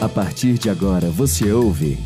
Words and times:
A 0.00 0.08
partir 0.08 0.54
de 0.54 0.70
agora 0.70 1.10
você 1.10 1.50
ouve 1.52 1.98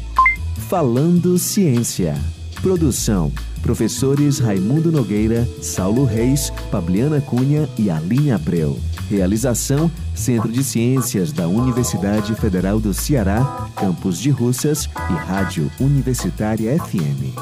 Falando 0.70 1.38
Ciência. 1.38 2.14
Produção: 2.62 3.30
professores 3.60 4.38
Raimundo 4.38 4.90
Nogueira, 4.90 5.46
Saulo 5.60 6.04
Reis, 6.06 6.50
Fabiana 6.70 7.20
Cunha 7.20 7.68
e 7.78 7.90
Aline 7.90 8.32
Abreu. 8.32 8.78
Realização: 9.16 9.90
Centro 10.14 10.50
de 10.50 10.64
Ciências 10.64 11.32
da 11.32 11.46
Universidade 11.46 12.34
Federal 12.34 12.80
do 12.80 12.94
Ceará, 12.94 13.68
Campus 13.76 14.18
de 14.18 14.30
Russas 14.30 14.88
e 15.10 15.12
Rádio 15.12 15.70
Universitária 15.78 16.78
FM. 16.82 17.36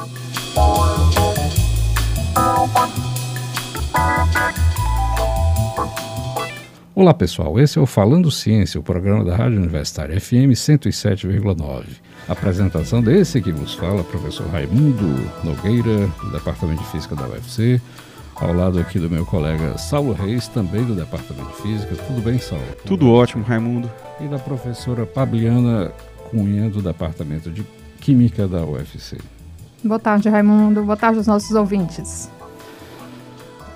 Olá 6.92 7.14
pessoal, 7.14 7.58
esse 7.58 7.78
é 7.78 7.80
o 7.80 7.86
Falando 7.86 8.30
Ciência, 8.30 8.78
o 8.78 8.82
programa 8.82 9.24
da 9.24 9.34
Rádio 9.34 9.58
Universitária 9.58 10.20
FM 10.20 10.52
107,9. 10.52 11.84
Apresentação 12.28 13.00
desse 13.00 13.40
que 13.40 13.52
vos 13.52 13.74
fala, 13.74 14.04
professor 14.04 14.46
Raimundo 14.48 15.06
Nogueira, 15.42 16.06
do 16.22 16.30
Departamento 16.30 16.82
de 16.82 16.88
Física 16.90 17.16
da 17.16 17.26
UFC, 17.26 17.80
ao 18.34 18.52
lado 18.52 18.78
aqui 18.78 18.98
do 18.98 19.10
meu 19.10 19.24
colega 19.26 19.76
Saulo 19.78 20.12
Reis, 20.12 20.48
também 20.48 20.84
do 20.84 20.94
Departamento 20.94 21.48
de 21.50 21.62
Física. 21.62 21.94
Tudo 22.06 22.22
bem, 22.22 22.38
Saulo? 22.38 22.64
Tudo 22.84 23.10
ótimo, 23.10 23.44
Raimundo. 23.44 23.90
E 24.20 24.26
da 24.26 24.38
professora 24.38 25.06
Pabliana 25.06 25.92
Cunha, 26.30 26.68
do 26.70 26.80
Departamento 26.80 27.50
de 27.50 27.64
Química 28.00 28.48
da 28.48 28.64
UFC. 28.64 29.18
Boa 29.82 29.98
tarde, 29.98 30.28
Raimundo. 30.28 30.82
Boa 30.82 30.96
tarde 30.96 31.18
aos 31.18 31.26
nossos 31.26 31.50
ouvintes. 31.52 32.30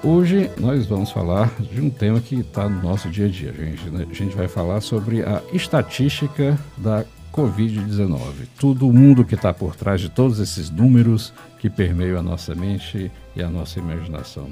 Hoje 0.03 0.51
nós 0.61 0.85
vamos 0.87 1.11
falar 1.11 1.51
de 1.59 1.81
um 1.81 1.89
tema 1.89 2.21
que 2.21 2.41
está 2.41 2.69
no 2.69 2.83
nosso 2.83 3.09
dia 3.09 3.25
a 3.25 3.29
dia, 3.29 3.53
gente. 3.55 3.89
Né? 3.89 4.07
A 4.11 4.15
gente 4.15 4.37
vai 4.37 4.47
falar 4.47 4.83
sobre 4.83 5.23
a 5.23 5.41
estatística 5.51 6.59
da 6.77 7.07
Covid-19. 7.35 8.47
Todo 8.61 8.93
mundo 8.93 9.25
que 9.25 9.35
está 9.35 9.53
por 9.53 9.75
trás 9.75 10.01
de 10.01 10.09
todos 10.09 10.39
esses 10.39 10.71
números 10.71 11.33
que 11.59 11.69
permeiam 11.69 12.19
a 12.19 12.23
nossa 12.23 12.55
mente 12.55 13.11
e 13.35 13.43
a 13.43 13.51
nossa 13.51 13.81
imaginação. 13.81 14.49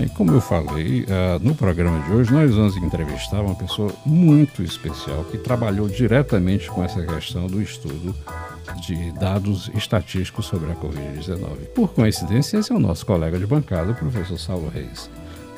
E 0.00 0.08
como 0.10 0.30
eu 0.30 0.40
falei, 0.40 1.02
uh, 1.02 1.06
no 1.42 1.52
programa 1.52 2.00
de 2.06 2.12
hoje 2.12 2.32
nós 2.32 2.54
vamos 2.54 2.76
entrevistar 2.76 3.40
uma 3.40 3.56
pessoa 3.56 3.92
muito 4.06 4.62
especial 4.62 5.24
que 5.24 5.36
trabalhou 5.36 5.88
diretamente 5.88 6.70
com 6.70 6.84
essa 6.84 7.04
questão 7.04 7.48
do 7.48 7.60
estudo 7.60 8.14
de 8.86 9.10
dados 9.18 9.68
estatísticos 9.74 10.46
sobre 10.46 10.70
a 10.70 10.76
Covid-19. 10.76 11.70
Por 11.74 11.92
coincidência, 11.92 12.58
esse 12.58 12.70
é 12.70 12.74
o 12.74 12.78
nosso 12.78 13.04
colega 13.04 13.36
de 13.36 13.46
bancada, 13.46 13.90
o 13.90 13.94
professor 13.96 14.38
Saulo 14.38 14.68
Reis. 14.68 15.10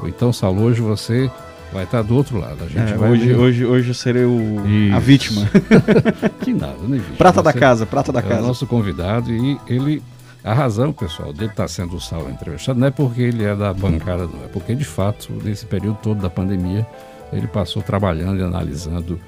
Então, 0.08 0.32
Saulo, 0.32 0.62
hoje 0.62 0.80
você 0.80 1.30
vai 1.72 1.84
estar 1.84 2.02
do 2.02 2.14
outro 2.14 2.38
lado. 2.38 2.64
A 2.64 2.68
gente 2.68 2.92
É, 2.92 2.98
hoje, 2.98 3.26
ver- 3.28 3.36
hoje, 3.36 3.64
hoje 3.64 3.88
eu 3.90 3.94
serei 3.94 4.24
o, 4.24 4.56
a 4.94 4.98
vítima. 4.98 5.48
que 6.42 6.52
nada, 6.52 6.76
né, 6.82 6.98
vítima? 6.98 7.16
Prata 7.16 7.42
da 7.42 7.52
Você 7.52 7.58
casa, 7.58 7.86
prata 7.86 8.12
da 8.12 8.20
é 8.20 8.24
o 8.24 8.28
casa. 8.28 8.42
nosso 8.46 8.66
convidado 8.66 9.32
e 9.32 9.58
ele... 9.66 10.02
A 10.44 10.52
razão, 10.52 10.92
pessoal, 10.92 11.32
dele 11.32 11.52
estar 11.52 11.68
sendo 11.68 11.94
o 11.96 12.00
Saulo 12.00 12.28
entrevistado 12.28 12.76
não 12.80 12.88
é 12.88 12.90
porque 12.90 13.22
ele 13.22 13.44
é 13.44 13.54
da 13.54 13.72
bancada, 13.72 14.24
não. 14.26 14.44
É 14.44 14.48
porque, 14.48 14.74
de 14.74 14.84
fato, 14.84 15.32
nesse 15.44 15.64
período 15.66 15.98
todo 16.02 16.20
da 16.20 16.28
pandemia, 16.28 16.84
ele 17.32 17.46
passou 17.46 17.80
trabalhando 17.80 18.40
e 18.40 18.42
analisando 18.42 19.20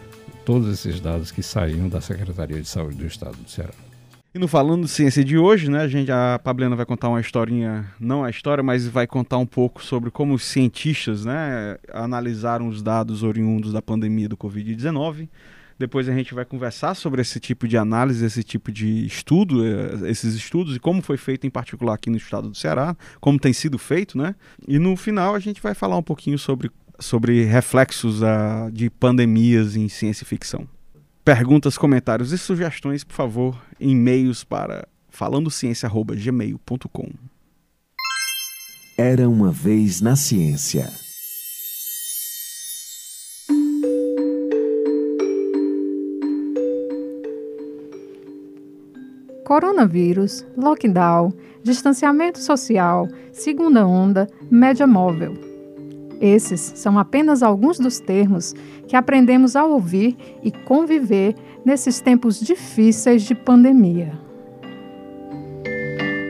todos 0.45 0.69
esses 0.75 1.01
dados 1.01 1.31
que 1.31 1.41
saíam 1.41 1.89
da 1.89 2.01
Secretaria 2.01 2.61
de 2.61 2.69
Saúde 2.69 2.97
do 2.97 3.07
Estado 3.07 3.37
do 3.37 3.49
Ceará. 3.49 3.71
E 4.35 4.39
no 4.39 4.49
Falando 4.49 4.89
Ciência 4.89 5.23
de 5.23 5.39
hoje, 5.39 5.71
né, 5.71 5.83
a 5.83 5.87
gente, 5.87 6.11
a 6.11 6.41
Pabliana 6.43 6.75
vai 6.75 6.85
contar 6.85 7.09
uma 7.09 7.21
historinha, 7.21 7.87
não 8.01 8.25
a 8.25 8.31
história, 8.31 8.65
mas 8.65 8.85
vai 8.85 9.07
contar 9.07 9.39
um 9.39 9.47
pouco 9.47 9.81
sobre 9.81 10.11
como 10.11 10.35
os 10.35 10.43
cientistas, 10.43 11.25
né, 11.25 11.79
analisaram 11.93 12.67
os 12.67 12.83
dados 12.83 13.23
oriundos 13.23 13.73
da 13.73 13.81
pandemia 13.81 14.29
do 14.29 14.37
Covid-19. 14.37 15.29
Depois 15.79 16.09
a 16.09 16.13
gente 16.13 16.35
vai 16.35 16.45
conversar 16.45 16.97
sobre 16.97 17.23
esse 17.23 17.39
tipo 17.39 17.69
de 17.69 17.77
análise, 17.77 18.25
esse 18.25 18.43
tipo 18.43 18.73
de 18.73 19.07
estudo, 19.07 19.65
eh, 19.65 20.11
esses 20.11 20.35
estudos 20.35 20.75
e 20.75 20.81
como 20.81 21.01
foi 21.01 21.17
feito 21.17 21.47
em 21.47 21.51
particular 21.51 21.95
aqui 21.95 22.11
no 22.11 22.17
estado 22.17 22.49
do 22.49 22.57
Ceará, 22.57 22.97
como 23.21 23.39
tem 23.39 23.53
sido 23.53 23.79
feito, 23.79 24.19
né? 24.19 24.35
E 24.67 24.81
no 24.81 24.97
final 24.97 25.37
a 25.37 25.39
gente 25.39 25.63
vai 25.63 25.75
falar 25.75 25.97
um 25.97 26.03
pouquinho 26.03 26.41
sobre, 26.41 26.73
sobre 26.99 27.45
reflexos 27.45 28.21
ah, 28.25 28.69
de 28.73 28.91
pandemias 28.91 29.77
em 29.77 29.89
ciência 29.89 30.25
e 30.25 30.27
ficção. 30.27 30.67
Perguntas, 31.25 31.79
comentários 31.79 32.33
e 32.33 32.39
sugestões, 32.39 33.03
por 33.03 33.15
favor, 33.15 33.59
em 33.81 33.93
e-mails 33.93 34.45
para 34.45 34.87
falandociência.gmail.com. 35.09 37.09
Era 38.99 39.27
uma 39.27 39.51
vez 39.51 40.03
na 40.03 40.17
ciência. 40.17 40.93
Coronavírus, 49.47 50.45
lockdown, 50.55 51.33
distanciamento 51.63 52.39
social, 52.39 53.09
segunda 53.33 53.87
onda, 53.87 54.29
média 54.51 54.87
móvel. 54.87 55.54
Esses 56.21 56.73
são 56.77 56.99
apenas 56.99 57.43
alguns 57.43 57.79
dos 57.79 58.01
termos 58.01 58.55
que 58.87 58.97
aprendemos 58.97 59.57
a 59.57 59.65
ouvir 59.65 60.17
e 60.43 60.51
conviver 60.51 61.35
nesses 61.65 62.01
tempos 62.01 62.39
difíceis 62.41 63.23
de 63.23 63.35
pandemia. 63.35 64.13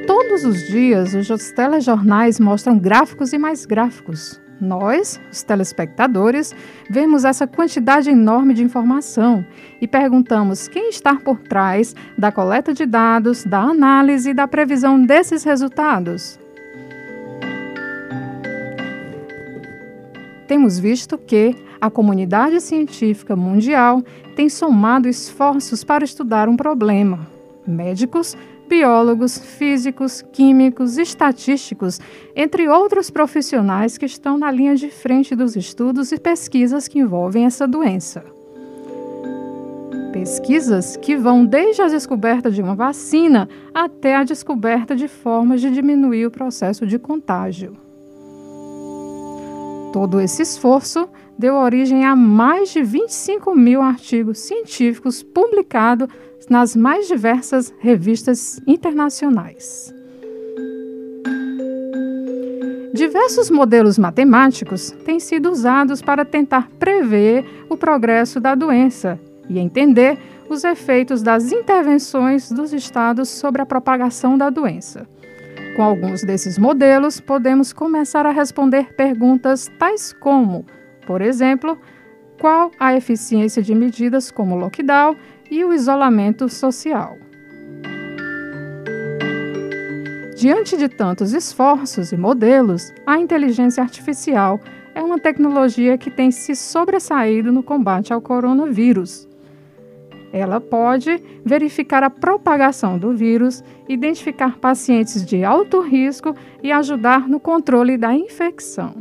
Todos 0.06 0.44
os 0.44 0.66
dias, 0.68 1.14
os 1.14 1.52
telejornais 1.52 2.40
mostram 2.40 2.78
gráficos 2.78 3.32
e 3.32 3.38
mais 3.38 3.64
gráficos. 3.64 4.40
Nós, 4.60 5.20
os 5.30 5.42
telespectadores, 5.42 6.54
vemos 6.88 7.24
essa 7.24 7.46
quantidade 7.46 8.10
enorme 8.10 8.54
de 8.54 8.62
informação 8.62 9.44
e 9.80 9.86
perguntamos 9.86 10.68
quem 10.68 10.88
está 10.88 11.16
por 11.16 11.38
trás 11.38 11.94
da 12.16 12.30
coleta 12.32 12.72
de 12.72 12.86
dados, 12.86 13.44
da 13.44 13.60
análise 13.60 14.30
e 14.30 14.34
da 14.34 14.46
previsão 14.46 15.00
desses 15.04 15.44
resultados. 15.44 16.38
Temos 20.46 20.78
visto 20.78 21.16
que 21.16 21.54
a 21.80 21.90
comunidade 21.90 22.60
científica 22.60 23.34
mundial 23.34 24.02
tem 24.36 24.48
somado 24.48 25.08
esforços 25.08 25.82
para 25.84 26.04
estudar 26.04 26.48
um 26.48 26.56
problema. 26.56 27.26
Médicos, 27.66 28.36
biólogos, 28.68 29.38
físicos, 29.38 30.22
químicos, 30.32 30.98
estatísticos, 30.98 32.00
entre 32.34 32.68
outros 32.68 33.10
profissionais 33.10 33.96
que 33.96 34.06
estão 34.06 34.36
na 34.36 34.50
linha 34.50 34.74
de 34.76 34.90
frente 34.90 35.34
dos 35.34 35.56
estudos 35.56 36.12
e 36.12 36.18
pesquisas 36.18 36.88
que 36.88 36.98
envolvem 36.98 37.44
essa 37.44 37.66
doença. 37.66 38.24
Pesquisas 40.12 40.96
que 40.96 41.16
vão 41.16 41.44
desde 41.44 41.82
a 41.82 41.88
descoberta 41.88 42.50
de 42.50 42.62
uma 42.62 42.74
vacina 42.74 43.48
até 43.74 44.14
a 44.14 44.24
descoberta 44.24 44.94
de 44.94 45.08
formas 45.08 45.60
de 45.60 45.70
diminuir 45.70 46.26
o 46.26 46.30
processo 46.30 46.86
de 46.86 46.98
contágio. 46.98 47.83
Todo 49.94 50.20
esse 50.20 50.42
esforço 50.42 51.08
deu 51.38 51.54
origem 51.54 52.04
a 52.04 52.16
mais 52.16 52.70
de 52.70 52.82
25 52.82 53.54
mil 53.54 53.80
artigos 53.80 54.40
científicos 54.40 55.22
publicados 55.22 56.08
nas 56.50 56.74
mais 56.74 57.06
diversas 57.06 57.72
revistas 57.78 58.60
internacionais. 58.66 59.94
Diversos 62.92 63.48
modelos 63.48 63.96
matemáticos 63.96 64.90
têm 65.04 65.20
sido 65.20 65.48
usados 65.48 66.02
para 66.02 66.24
tentar 66.24 66.68
prever 66.70 67.44
o 67.70 67.76
progresso 67.76 68.40
da 68.40 68.56
doença 68.56 69.16
e 69.48 69.60
entender 69.60 70.18
os 70.50 70.64
efeitos 70.64 71.22
das 71.22 71.52
intervenções 71.52 72.50
dos 72.50 72.72
estados 72.72 73.28
sobre 73.28 73.62
a 73.62 73.66
propagação 73.66 74.36
da 74.36 74.50
doença. 74.50 75.06
Com 75.76 75.82
alguns 75.82 76.22
desses 76.22 76.56
modelos, 76.56 77.20
podemos 77.20 77.72
começar 77.72 78.24
a 78.26 78.30
responder 78.30 78.94
perguntas 78.94 79.68
tais 79.76 80.12
como, 80.12 80.64
por 81.04 81.20
exemplo, 81.20 81.76
qual 82.40 82.70
a 82.78 82.94
eficiência 82.94 83.60
de 83.60 83.74
medidas 83.74 84.30
como 84.30 84.54
lockdown 84.54 85.16
e 85.50 85.64
o 85.64 85.72
isolamento 85.72 86.48
social. 86.48 87.18
Diante 90.36 90.76
de 90.76 90.88
tantos 90.88 91.32
esforços 91.32 92.12
e 92.12 92.16
modelos, 92.16 92.92
a 93.04 93.18
inteligência 93.18 93.82
artificial 93.82 94.60
é 94.94 95.02
uma 95.02 95.18
tecnologia 95.18 95.98
que 95.98 96.10
tem 96.10 96.30
se 96.30 96.54
sobressaído 96.54 97.50
no 97.50 97.62
combate 97.62 98.12
ao 98.12 98.20
coronavírus. 98.20 99.28
Ela 100.34 100.60
pode 100.60 101.22
verificar 101.44 102.02
a 102.02 102.10
propagação 102.10 102.98
do 102.98 103.14
vírus, 103.14 103.62
identificar 103.88 104.58
pacientes 104.58 105.24
de 105.24 105.44
alto 105.44 105.80
risco 105.80 106.34
e 106.60 106.72
ajudar 106.72 107.28
no 107.28 107.38
controle 107.38 107.96
da 107.96 108.12
infecção. 108.12 108.96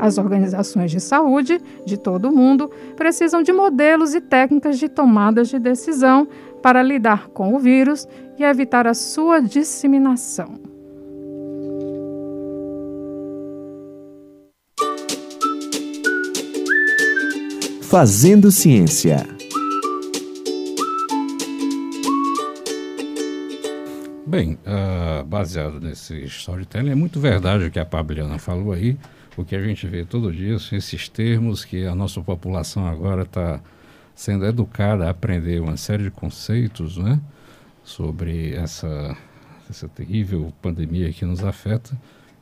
As 0.00 0.16
organizações 0.16 0.90
de 0.90 1.00
saúde 1.00 1.60
de 1.84 1.98
todo 1.98 2.30
o 2.30 2.34
mundo 2.34 2.70
precisam 2.96 3.42
de 3.42 3.52
modelos 3.52 4.14
e 4.14 4.22
técnicas 4.22 4.78
de 4.78 4.88
tomadas 4.88 5.50
de 5.50 5.58
decisão 5.58 6.26
para 6.62 6.82
lidar 6.82 7.28
com 7.28 7.54
o 7.54 7.58
vírus 7.58 8.08
e 8.38 8.42
evitar 8.42 8.86
a 8.86 8.94
sua 8.94 9.38
disseminação. 9.38 10.71
Fazendo 17.92 18.50
Ciência. 18.50 19.18
Bem, 24.26 24.58
uh, 24.64 25.22
baseado 25.26 25.78
nesse 25.78 26.24
storytelling, 26.24 26.92
é 26.92 26.94
muito 26.94 27.20
verdade 27.20 27.66
o 27.66 27.70
que 27.70 27.78
a 27.78 27.84
Pabliana 27.84 28.38
falou 28.38 28.72
aí, 28.72 28.96
o 29.36 29.44
que 29.44 29.54
a 29.54 29.62
gente 29.62 29.86
vê 29.86 30.06
todo 30.06 30.32
dia, 30.32 30.54
esses 30.54 31.06
termos 31.10 31.66
que 31.66 31.84
a 31.84 31.94
nossa 31.94 32.22
população 32.22 32.86
agora 32.86 33.24
está 33.24 33.60
sendo 34.14 34.46
educada 34.46 35.06
a 35.06 35.10
aprender 35.10 35.60
uma 35.60 35.76
série 35.76 36.04
de 36.04 36.10
conceitos 36.10 36.96
né, 36.96 37.20
sobre 37.84 38.54
essa, 38.54 39.14
essa 39.68 39.86
terrível 39.86 40.50
pandemia 40.62 41.12
que 41.12 41.26
nos 41.26 41.44
afeta 41.44 41.94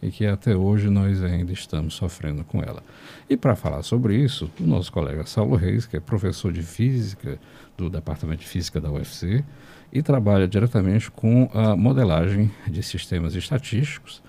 e 0.02 0.11
que 0.11 0.26
até 0.26 0.56
hoje 0.56 0.88
nós 0.88 1.23
ainda 1.23 1.52
estamos 1.52 1.94
sofrendo 1.94 2.44
com 2.44 2.62
ela. 2.62 2.82
E 3.29 3.37
para 3.37 3.55
falar 3.55 3.82
sobre 3.82 4.17
isso, 4.17 4.50
o 4.58 4.64
nosso 4.64 4.91
colega 4.93 5.26
Saulo 5.26 5.56
Reis, 5.56 5.87
que 5.87 5.97
é 5.97 6.00
professor 6.00 6.52
de 6.52 6.62
Física 6.62 7.38
do 7.76 7.91
Departamento 7.91 8.41
de 8.41 8.49
Física 8.49 8.81
da 8.81 8.91
UFC, 8.91 9.44
e 9.93 10.02
trabalha 10.02 10.47
diretamente 10.47 11.11
com 11.11 11.50
a 11.52 11.76
modelagem 11.76 12.50
de 12.69 12.82
sistemas 12.82 13.35
estatísticos, 13.35 14.23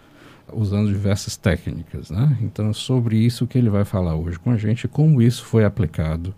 usando 0.51 0.89
diversas 0.89 1.38
técnicas. 1.38 2.09
Né? 2.09 2.38
Então, 2.41 2.69
é 2.69 2.73
sobre 2.73 3.18
isso 3.18 3.47
que 3.47 3.57
ele 3.57 3.69
vai 3.69 3.85
falar 3.85 4.15
hoje 4.15 4.39
com 4.39 4.51
a 4.51 4.57
gente, 4.57 4.88
como 4.88 5.21
isso 5.21 5.45
foi 5.45 5.63
aplicado 5.63 6.33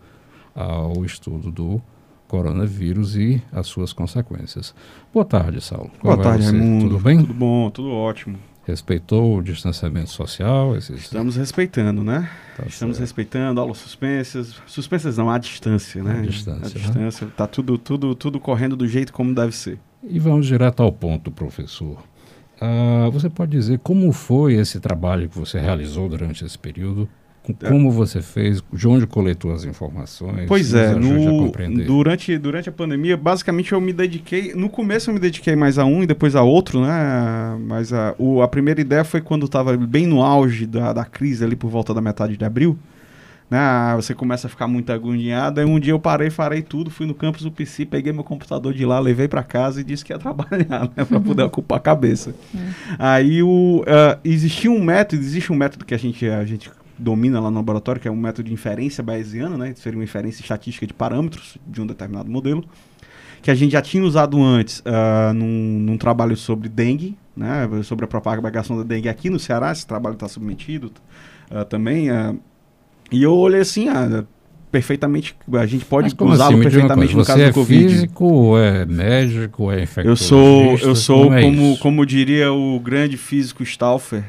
ao 0.54 1.04
estudo 1.04 1.52
do 1.52 1.82
coronavírus 2.28 3.16
e 3.16 3.42
as 3.52 3.68
suas 3.68 3.94
consequências. 3.94 4.74
Boa 5.14 5.26
tarde, 5.26 5.62
Saulo. 5.62 5.92
Boa 6.02 6.18
tarde, 6.18 6.46
Raimundo. 6.46 6.90
Tudo 6.90 7.00
bem? 7.00 7.20
Tudo 7.20 7.34
bom, 7.34 7.70
tudo 7.70 7.92
ótimo. 7.92 8.38
Respeitou 8.66 9.38
o 9.38 9.42
distanciamento 9.44 10.10
social? 10.10 10.76
Esses... 10.78 11.02
Estamos 11.02 11.36
respeitando, 11.36 12.02
né? 12.04 12.30
Tá 12.56 12.64
Estamos 12.66 12.96
certo. 12.96 13.08
respeitando 13.08 13.60
aulas 13.60 13.78
suspensas. 13.78 14.56
Suspensas 14.66 15.18
não, 15.18 15.30
à 15.30 15.38
distância, 15.38 16.02
né? 16.02 16.20
À 16.20 16.22
distância. 16.22 16.62
À 16.62 16.70
né? 16.70 16.86
distância. 16.86 17.26
Está 17.26 17.46
tudo, 17.46 17.78
tudo, 17.78 18.16
tudo 18.16 18.40
correndo 18.40 18.78
do 18.78 18.88
jeito 18.88 19.12
como 19.12 19.36
deve 19.36 19.54
ser. 19.54 19.80
E 20.02 20.18
vamos 20.18 20.46
direto 20.46 20.82
ao 20.82 20.92
ponto, 20.92 21.30
professor. 21.30 21.98
Uh, 22.62 23.12
você 23.12 23.30
pode 23.30 23.52
dizer 23.52 23.80
como 23.80 24.12
foi 24.14 24.54
esse 24.54 24.80
trabalho 24.80 25.28
que 25.28 25.38
você 25.38 25.60
realizou 25.60 26.08
durante 26.08 26.46
esse 26.46 26.58
período? 26.58 27.10
Como 27.68 27.92
você 27.92 28.22
fez? 28.22 28.64
De 28.72 28.88
onde 28.88 29.06
coletou 29.06 29.54
as 29.54 29.66
informações? 29.66 30.46
Pois 30.48 30.74
é, 30.74 30.96
no, 30.96 31.52
durante, 31.86 32.38
durante 32.38 32.70
a 32.70 32.72
pandemia, 32.72 33.18
basicamente 33.18 33.74
eu 33.74 33.82
me 33.82 33.92
dediquei. 33.92 34.54
No 34.54 34.70
começo 34.70 35.10
eu 35.10 35.14
me 35.14 35.20
dediquei 35.20 35.54
mais 35.54 35.78
a 35.78 35.84
um 35.84 36.04
e 36.04 36.08
depois 36.08 36.38
a 36.38 36.42
outro, 36.42 36.82
né? 36.82 37.58
Mas 37.68 37.92
a, 37.92 38.16
o, 38.18 38.42
a 38.42 38.48
primeira 38.48 38.80
ideia 38.80 39.04
foi 39.04 39.20
quando 39.20 39.46
estava 39.46 39.76
bem 39.76 40.08
no 40.08 40.24
auge 40.24 40.66
da, 40.66 40.94
da 40.94 41.04
crise, 41.04 41.44
ali 41.44 41.56
por 41.56 41.70
volta 41.70 41.94
da 41.94 42.00
metade 42.00 42.38
de 42.38 42.46
abril. 42.46 42.80
Né? 43.50 43.60
Você 43.98 44.16
começa 44.16 44.48
a 44.48 44.50
ficar 44.50 44.68
muito 44.68 44.92
agoniado. 44.94 45.60
Aí 45.60 45.66
um 45.66 45.80
dia 45.80 45.92
eu 45.92 46.00
parei, 46.00 46.30
farei 46.30 46.62
tudo, 46.62 46.90
fui 46.90 47.06
no 47.06 47.14
campus 47.14 47.44
do 47.44 47.52
PC, 47.52 47.86
peguei 47.86 48.14
meu 48.14 48.24
computador 48.24 48.74
de 48.74 48.86
lá, 48.86 49.00
levei 49.00 49.28
para 49.28 49.44
casa 49.44 49.82
e 49.82 49.84
disse 49.84 50.06
que 50.06 50.14
ia 50.14 50.18
trabalhar, 50.20 50.90
né? 50.96 51.04
Para 51.04 51.20
poder 51.20 51.44
ocupar 51.44 51.78
a 51.78 51.82
cabeça. 51.82 52.34
É. 52.54 52.96
Aí 53.00 53.42
o, 53.42 53.82
uh, 53.82 54.20
existia 54.24 54.70
um 54.70 54.82
método, 54.82 55.22
existe 55.22 55.52
um 55.52 55.56
método 55.56 55.84
que 55.84 55.94
a 55.94 55.98
gente, 55.98 56.28
a 56.28 56.46
gente 56.46 56.70
domina 56.98 57.40
lá 57.40 57.50
no 57.50 57.58
laboratório, 57.58 58.02
que 58.02 58.08
é 58.08 58.12
um 58.12 58.16
método 58.16 58.48
de 58.48 58.54
inferência 58.54 59.04
bayesiana, 59.04 59.58
né? 59.58 59.74
Seria 59.76 59.98
uma 59.98 60.04
inferência 60.04 60.42
estatística 60.42 60.86
de 60.86 60.94
parâmetros 60.94 61.58
de 61.68 61.82
um 61.82 61.88
determinado 61.88 62.30
modelo, 62.30 62.64
que 63.42 63.52
a 63.52 63.56
gente 63.56 63.72
já 63.72 63.82
tinha 63.82 64.04
usado 64.04 64.42
antes 64.42 64.80
uh, 64.80 65.34
num, 65.34 65.80
num, 65.80 65.98
trabalho 65.98 66.38
sobre 66.38 66.70
dengue, 66.70 67.18
né? 67.36 67.68
Sobre 67.84 68.06
a 68.06 68.08
propagação 68.08 68.78
da 68.78 68.84
dengue 68.84 69.10
aqui 69.10 69.30
no 69.30 69.40
Ceará, 69.40 69.72
esse 69.72 69.86
trabalho 69.86 70.14
está 70.14 70.28
submetido 70.28 70.92
uh, 71.52 71.66
também. 71.66 72.12
Uh, 72.12 72.40
e 73.12 73.22
eu 73.22 73.34
olhei 73.34 73.62
assim, 73.62 73.90
ah, 73.90 74.24
perfeitamente, 74.72 75.36
a 75.54 75.66
gente 75.68 75.86
pode 75.86 76.08
usá-lo 76.20 76.56
assim? 76.56 76.64
perfeitamente 76.64 77.16
no 77.16 77.24
caso 77.24 77.42
é 77.42 77.48
do 77.50 77.54
Covid. 77.54 77.90
físico, 77.90 78.58
é 78.58 78.86
médico, 78.86 79.72
é 79.72 79.84
infectologista? 79.84 80.34
Eu 80.34 80.78
sou, 80.78 80.90
eu 80.90 80.96
sou 80.96 81.34
é 81.34 81.44
como, 81.44 81.78
como 81.78 82.06
diria 82.06 82.52
o 82.52 82.80
grande 82.80 83.16
físico 83.16 83.64
Stauffer, 83.64 84.24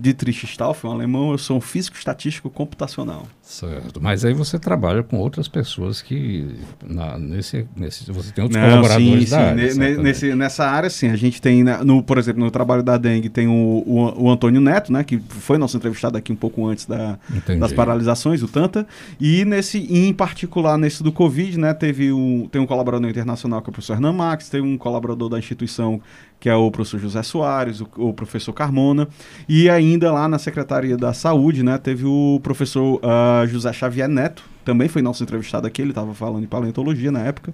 Dietrich 0.00 0.46
Stauffer, 0.46 0.88
um 0.88 0.94
alemão, 0.94 1.32
eu 1.32 1.38
sou 1.38 1.58
um 1.58 1.60
físico 1.60 1.96
estatístico 1.96 2.48
computacional. 2.48 3.26
Certo, 3.50 4.00
mas 4.00 4.24
aí 4.24 4.32
você 4.32 4.60
trabalha 4.60 5.02
com 5.02 5.18
outras 5.18 5.48
pessoas 5.48 6.00
que 6.00 6.54
na, 6.86 7.18
nesse, 7.18 7.66
nesse 7.74 8.10
você 8.12 8.30
tem 8.30 8.44
outros 8.44 8.62
Não, 8.62 8.68
colaboradores 8.68 9.24
sim, 9.24 9.30
da 9.30 9.36
sim. 9.36 9.82
área. 9.82 9.98
nesse, 9.98 10.34
nessa 10.36 10.64
área, 10.64 10.88
sim, 10.88 11.08
a 11.08 11.16
gente 11.16 11.42
tem, 11.42 11.64
né, 11.64 11.80
no, 11.82 12.00
por 12.00 12.16
exemplo, 12.16 12.44
no 12.44 12.50
trabalho 12.52 12.80
da 12.80 12.96
dengue 12.96 13.28
tem 13.28 13.48
o, 13.48 13.82
o, 13.84 14.22
o, 14.22 14.30
Antônio 14.30 14.60
Neto, 14.60 14.92
né, 14.92 15.02
que 15.02 15.18
foi 15.18 15.58
nosso 15.58 15.76
entrevistado 15.76 16.16
aqui 16.16 16.30
um 16.32 16.36
pouco 16.36 16.64
antes 16.64 16.86
da, 16.86 17.18
das 17.58 17.72
paralisações, 17.72 18.40
o 18.40 18.46
Tanta, 18.46 18.86
e 19.20 19.44
nesse, 19.44 19.78
em 19.78 20.14
particular 20.14 20.78
nesse 20.78 21.02
do 21.02 21.10
Covid, 21.10 21.58
né, 21.58 21.74
teve 21.74 22.12
um, 22.12 22.46
tem 22.46 22.60
um 22.60 22.66
colaborador 22.66 23.10
internacional 23.10 23.60
que 23.60 23.68
é 23.68 23.70
o 23.70 23.72
professor 23.72 23.94
Hernan 23.94 24.12
Max, 24.12 24.48
tem 24.48 24.60
um 24.60 24.78
colaborador 24.78 25.28
da 25.28 25.40
instituição 25.40 26.00
que 26.40 26.48
é 26.48 26.54
o 26.54 26.70
professor 26.70 26.98
José 26.98 27.22
Soares, 27.22 27.82
o, 27.82 27.88
o, 27.98 28.14
professor 28.14 28.52
Carmona, 28.54 29.06
e 29.46 29.68
ainda 29.68 30.10
lá 30.10 30.26
na 30.26 30.38
Secretaria 30.38 30.96
da 30.96 31.12
Saúde, 31.12 31.62
né, 31.62 31.76
teve 31.76 32.06
o 32.06 32.40
professor 32.42 32.98
uh, 33.04 33.39
José 33.46 33.72
Xavier 33.72 34.08
Neto, 34.08 34.44
também 34.64 34.88
foi 34.88 35.02
nosso 35.02 35.22
entrevistado 35.22 35.66
aqui, 35.66 35.82
ele 35.82 35.90
estava 35.90 36.14
falando 36.14 36.42
de 36.42 36.46
paleontologia 36.46 37.10
na 37.10 37.20
época, 37.20 37.52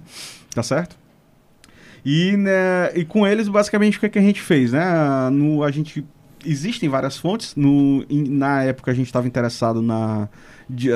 tá 0.53 0.63
certo? 0.63 0.97
E, 2.05 2.37
né, 2.37 2.91
e 2.95 3.03
com 3.03 3.27
eles, 3.27 3.47
basicamente, 3.47 3.97
o 3.97 3.99
que, 3.99 4.05
é 4.05 4.09
que 4.09 4.19
a 4.19 4.21
gente 4.21 4.41
fez, 4.41 4.71
né? 4.71 5.29
No, 5.29 5.63
a 5.63 5.71
gente 5.71 6.05
existem 6.47 6.89
várias 6.89 7.17
fontes. 7.17 7.55
No, 7.55 8.05
in, 8.09 8.23
na 8.29 8.63
época 8.63 8.91
a 8.91 8.93
gente 8.93 9.07
estava 9.07 9.27
interessado 9.27 9.81
na, 9.81 10.29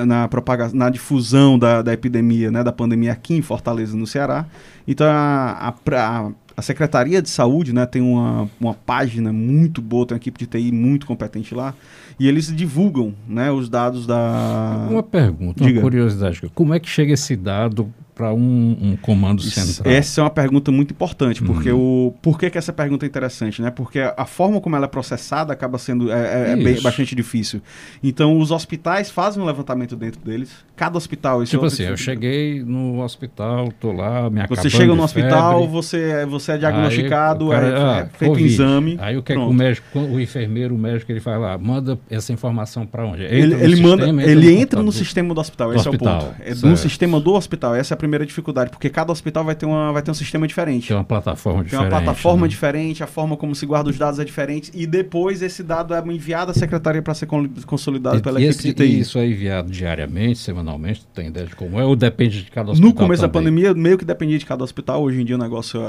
na, 0.05 0.27
propagação, 0.27 0.77
na 0.77 0.89
difusão 0.89 1.59
da, 1.59 1.81
da 1.81 1.93
epidemia, 1.93 2.49
né, 2.49 2.63
da 2.63 2.71
pandemia 2.71 3.11
aqui 3.11 3.35
em 3.35 3.41
Fortaleza, 3.41 3.95
no 3.95 4.07
Ceará. 4.07 4.45
Então 4.87 5.07
a, 5.07 5.73
a, 5.91 6.31
a 6.55 6.61
Secretaria 6.61 7.21
de 7.21 7.29
Saúde 7.29 7.73
né, 7.73 7.85
tem 7.85 8.01
uma, 8.01 8.49
uma 8.59 8.73
página 8.73 9.31
muito 9.31 9.81
boa, 9.81 10.05
tem 10.05 10.15
uma 10.15 10.19
equipe 10.19 10.39
de 10.39 10.47
TI 10.47 10.71
muito 10.71 11.05
competente 11.05 11.53
lá, 11.53 11.73
e 12.19 12.27
eles 12.27 12.53
divulgam 12.55 13.13
né, 13.27 13.51
os 13.51 13.69
dados 13.69 14.05
da. 14.05 14.87
Uma 14.89 15.03
pergunta, 15.03 15.63
Diga. 15.63 15.79
uma 15.79 15.83
curiosidade. 15.83 16.41
Como 16.53 16.73
é 16.73 16.79
que 16.79 16.89
chega 16.89 17.13
esse 17.13 17.35
dado 17.35 17.91
para 18.21 18.33
um, 18.35 18.77
um, 18.79 18.97
comando 19.01 19.41
central? 19.41 19.91
Essa 19.91 20.21
é 20.21 20.23
uma 20.23 20.29
pergunta 20.29 20.71
muito 20.71 20.91
importante, 20.91 21.41
porque 21.41 21.71
uhum. 21.71 22.07
o 22.07 22.11
por 22.21 22.37
que, 22.37 22.51
que 22.51 22.57
essa 22.57 22.71
pergunta 22.71 23.03
é 23.03 23.07
interessante, 23.07 23.63
né? 23.63 23.71
Porque 23.71 23.99
a 23.99 24.25
forma 24.27 24.61
como 24.61 24.75
ela 24.75 24.85
é 24.85 24.87
processada 24.87 25.51
acaba 25.51 25.79
sendo 25.79 26.11
é, 26.11 26.49
é, 26.49 26.51
é 26.51 26.55
bem, 26.55 26.79
bastante 26.79 27.15
difícil. 27.15 27.63
Então, 28.03 28.37
os 28.37 28.51
hospitais 28.51 29.09
fazem 29.09 29.41
um 29.41 29.45
levantamento 29.45 29.95
dentro 29.95 30.21
deles. 30.21 30.51
Cada 30.75 30.97
hospital. 30.97 31.43
tipo 31.45 31.65
assim, 31.65 31.83
eu 31.83 31.97
cheguei 31.97 32.63
no 32.63 33.01
hospital, 33.01 33.73
tô 33.79 33.91
lá, 33.91 34.29
me 34.29 34.45
Você 34.47 34.69
chega 34.69 34.93
no 34.93 35.03
hospital, 35.03 35.67
você, 35.67 35.97
é, 35.97 36.25
você 36.27 36.51
é 36.51 36.57
diagnosticado, 36.59 37.49
cara, 37.49 37.67
é, 37.67 37.75
ah, 37.75 38.09
é, 38.13 38.17
feito 38.17 38.33
COVID. 38.33 38.53
exame. 38.53 38.97
Aí 39.01 39.17
o 39.17 39.23
que, 39.23 39.33
é 39.33 39.35
que 39.35 39.41
o 39.41 39.51
médico, 39.51 39.99
o 39.99 40.19
enfermeiro, 40.19 40.75
o 40.75 40.77
médico, 40.77 41.11
ele 41.11 41.19
fala, 41.19 41.37
lá, 41.37 41.57
manda 41.57 41.97
essa 42.07 42.31
informação 42.31 42.85
para 42.85 43.03
onde? 43.03 43.23
Ele, 43.23 43.55
ele 43.55 43.81
manda, 43.81 44.07
entra 44.07 44.31
ele 44.31 44.45
no 44.45 44.61
entra 44.61 44.83
no 44.83 44.91
sistema 44.91 45.33
do 45.33 45.41
hospital. 45.41 45.69
Do 45.69 45.75
esse 45.75 45.89
hospital, 45.89 46.13
é 46.13 46.17
o 46.17 46.53
ponto. 46.53 46.65
É 46.65 46.69
no 46.69 46.77
sistema 46.77 47.19
do 47.19 47.33
hospital. 47.33 47.75
Essa 47.75 47.93
é 47.93 47.95
a 47.95 47.97
primeira 47.97 48.10
primeira 48.11 48.25
dificuldade, 48.25 48.69
porque 48.69 48.89
cada 48.89 49.09
hospital 49.09 49.45
vai 49.45 49.55
ter, 49.55 49.65
uma, 49.65 49.93
vai 49.93 50.01
ter 50.01 50.11
um 50.11 50.13
sistema 50.13 50.45
diferente. 50.45 50.89
Tem 50.89 50.97
uma 50.97 51.03
plataforma 51.03 51.63
diferente. 51.63 51.89
Tem 51.89 51.97
uma 51.97 52.03
plataforma 52.03 52.41
né? 52.41 52.47
diferente, 52.49 53.03
a 53.03 53.07
forma 53.07 53.37
como 53.37 53.55
se 53.55 53.65
guarda 53.65 53.89
os 53.89 53.97
dados 53.97 54.19
é 54.19 54.25
diferente, 54.25 54.69
e 54.73 54.85
depois 54.85 55.41
esse 55.41 55.63
dado 55.63 55.93
é 55.93 55.99
enviado 56.11 56.51
à 56.51 56.53
secretaria 56.53 57.01
para 57.01 57.13
ser 57.13 57.27
consolidado 57.65 58.17
e, 58.17 58.21
pela 58.21 58.41
e 58.41 58.45
equipe 58.45 58.59
esse, 58.59 58.67
de 58.67 58.73
TI. 58.73 58.99
Isso 58.99 59.17
é 59.17 59.25
enviado 59.25 59.71
diariamente, 59.71 60.39
semanalmente? 60.39 61.05
Tem 61.13 61.27
ideia 61.27 61.45
de 61.45 61.55
como 61.55 61.79
é? 61.79 61.85
Ou 61.85 61.95
depende 61.95 62.43
de 62.43 62.51
cada 62.51 62.71
hospital? 62.71 62.89
No 62.89 62.95
começo 62.95 63.21
também? 63.21 63.31
da 63.31 63.39
pandemia, 63.39 63.73
meio 63.73 63.97
que 63.97 64.03
dependia 64.03 64.37
de 64.37 64.45
cada 64.45 64.63
hospital. 64.63 65.01
Hoje 65.01 65.21
em 65.21 65.25
dia 65.25 65.35
o 65.35 65.39
negócio. 65.39 65.79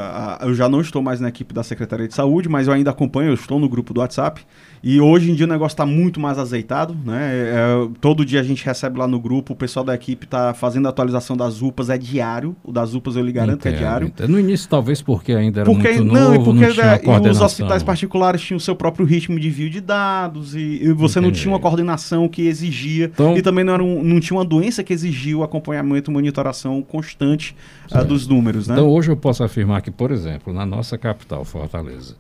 Eu 0.41 0.55
já 0.55 0.69
não 0.69 0.81
estou 0.81 1.03
mais 1.03 1.19
na 1.19 1.29
equipe 1.29 1.53
da 1.53 1.65
Secretaria 1.65 2.07
de 2.07 2.15
Saúde, 2.15 2.49
mas 2.49 2.69
eu 2.69 2.73
ainda 2.73 2.91
acompanho, 2.91 3.31
eu 3.31 3.35
estou 3.35 3.59
no 3.59 3.69
grupo 3.69 3.93
do 3.93 4.01
WhatsApp. 4.01 4.45
E 4.83 5.01
hoje 5.01 5.31
em 5.31 5.35
dia 5.35 5.47
o 5.47 5.49
negócio 5.49 5.75
está 5.75 5.87
muito 5.87 6.19
mais 6.19 6.39
azeitado, 6.39 6.97
né? 7.05 7.31
É, 7.33 7.55
é, 7.55 7.89
todo 8.01 8.25
dia 8.25 8.41
a 8.41 8.43
gente 8.43 8.65
recebe 8.65 8.99
lá 8.99 9.07
no 9.07 9.21
grupo, 9.21 9.53
o 9.53 9.57
pessoal 9.57 9.85
da 9.85 9.95
equipe 9.95 10.25
está 10.25 10.53
fazendo 10.53 10.87
a 10.87 10.89
atualização 10.89 11.37
das 11.37 11.63
UPAs, 11.63 11.89
é 11.89 11.97
diário. 11.97 12.57
O 12.65 12.73
das 12.73 12.93
UPAs 12.93 13.15
eu 13.15 13.25
lhe 13.25 13.31
garanto 13.31 13.61
entendo, 13.61 13.73
que 13.73 13.79
é 13.79 13.79
diário. 13.79 14.07
Entendo. 14.09 14.31
No 14.31 14.41
início, 14.41 14.69
talvez 14.69 15.01
porque 15.01 15.33
ainda 15.33 15.61
era 15.61 15.71
porque, 15.71 15.93
muito 15.93 16.13
não, 16.13 16.33
novo, 16.33 16.45
porque, 16.47 16.67
não 16.67 16.73
tinha 16.73 17.29
é, 17.29 17.31
os 17.31 17.41
hospitais 17.41 17.83
particulares 17.83 18.41
tinham 18.41 18.57
o 18.57 18.61
seu 18.61 18.75
próprio 18.75 19.07
ritmo 19.07 19.39
de 19.39 19.49
envio 19.49 19.71
de 19.71 19.81
dados 19.81 20.57
e, 20.57 20.81
e 20.83 20.93
você 20.93 21.19
Entendi. 21.19 21.33
não 21.33 21.41
tinha 21.41 21.53
uma 21.53 21.61
coordenação 21.61 22.29
que 22.29 22.47
exigia 22.49 23.11
então, 23.13 23.37
e 23.37 23.43
também 23.43 23.65
não, 23.65 23.75
era 23.75 23.85
um, 23.85 24.03
não 24.03 24.19
tinha 24.19 24.37
uma 24.37 24.45
doença 24.45 24.83
que 24.83 24.93
exigia 24.93 25.39
o 25.39 25.45
acompanhamento 25.45 26.11
e 26.11 26.13
monitoração 26.13 26.83
constante 26.83 27.55
uh, 27.93 28.05
dos 28.05 28.27
números, 28.27 28.67
né? 28.67 28.75
Então 28.75 28.89
hoje 28.89 29.11
eu 29.11 29.17
posso 29.17 29.45
afirmar 29.45 29.81
que, 29.81 29.91
por 29.91 30.11
exemplo, 30.11 30.53
na 30.53 30.67
nossa 30.67 30.99
capital, 30.99 31.45
Fortaleza, 31.45 32.17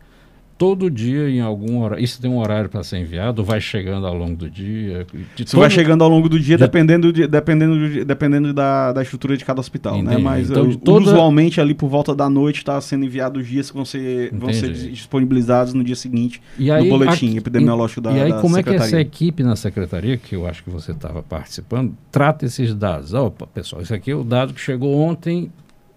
todo 0.62 0.88
dia 0.88 1.28
em 1.28 1.40
algum 1.40 1.82
horário. 1.82 2.04
Isso 2.04 2.22
tem 2.22 2.30
um 2.30 2.38
horário 2.38 2.70
para 2.70 2.84
ser 2.84 2.98
enviado? 2.98 3.42
Vai 3.42 3.60
chegando 3.60 4.06
ao 4.06 4.14
longo 4.14 4.36
do 4.36 4.48
dia? 4.48 5.04
Isso 5.36 5.50
todo... 5.50 5.60
vai 5.60 5.68
chegando 5.68 6.04
ao 6.04 6.08
longo 6.08 6.28
do 6.28 6.38
dia, 6.38 6.56
de... 6.56 6.62
dependendo, 6.62 7.12
de, 7.12 7.26
dependendo, 7.26 7.90
de, 7.90 8.04
dependendo 8.04 8.54
da, 8.54 8.92
da 8.92 9.02
estrutura 9.02 9.36
de 9.36 9.44
cada 9.44 9.58
hospital, 9.58 9.94
né? 9.94 10.02
Entendi. 10.02 10.16
né? 10.18 10.22
Mas 10.22 10.50
então, 10.50 10.72
toda... 10.76 11.06
usualmente 11.06 11.60
ali 11.60 11.74
por 11.74 11.88
volta 11.88 12.14
da 12.14 12.30
noite 12.30 12.58
está 12.58 12.80
sendo 12.80 13.04
enviado 13.04 13.40
os 13.40 13.48
dias 13.48 13.70
que 13.70 13.76
vão 13.76 13.84
ser, 13.84 14.32
vão 14.32 14.52
ser 14.52 14.72
disponibilizados 14.72 15.74
no 15.74 15.82
dia 15.82 15.96
seguinte 15.96 16.40
e 16.56 16.70
aí, 16.70 16.84
no 16.84 16.96
boletim 16.96 17.36
epidemiológico 17.36 18.00
da 18.00 18.12
E 18.12 18.20
aí 18.20 18.30
da 18.30 18.40
como 18.40 18.56
é 18.56 18.62
que 18.62 18.70
essa 18.70 19.00
equipe 19.00 19.42
na 19.42 19.56
secretaria, 19.56 20.16
que 20.16 20.36
eu 20.36 20.46
acho 20.46 20.62
que 20.62 20.70
você 20.70 20.92
estava 20.92 21.24
participando, 21.24 21.92
trata 22.12 22.46
esses 22.46 22.72
dados? 22.72 23.12
Opa, 23.14 23.48
pessoal, 23.48 23.82
isso 23.82 23.92
aqui 23.92 24.12
é 24.12 24.14
o 24.14 24.22
dado 24.22 24.54
que 24.54 24.60
chegou 24.60 24.96
ontem, 24.96 25.50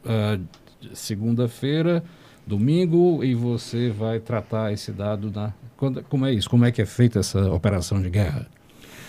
uh, 0.03 0.41
segunda-feira 0.91 2.03
domingo 2.45 3.23
e 3.23 3.33
você 3.33 3.89
vai 3.89 4.19
tratar 4.19 4.71
esse 4.71 4.91
dado 4.91 5.31
na. 5.31 5.53
Quando, 5.77 6.03
como 6.03 6.25
é 6.25 6.33
isso? 6.33 6.49
Como 6.49 6.65
é 6.65 6.71
que 6.71 6.81
é 6.81 6.85
feita 6.85 7.19
essa 7.19 7.51
operação 7.51 8.01
de 8.01 8.09
guerra? 8.09 8.47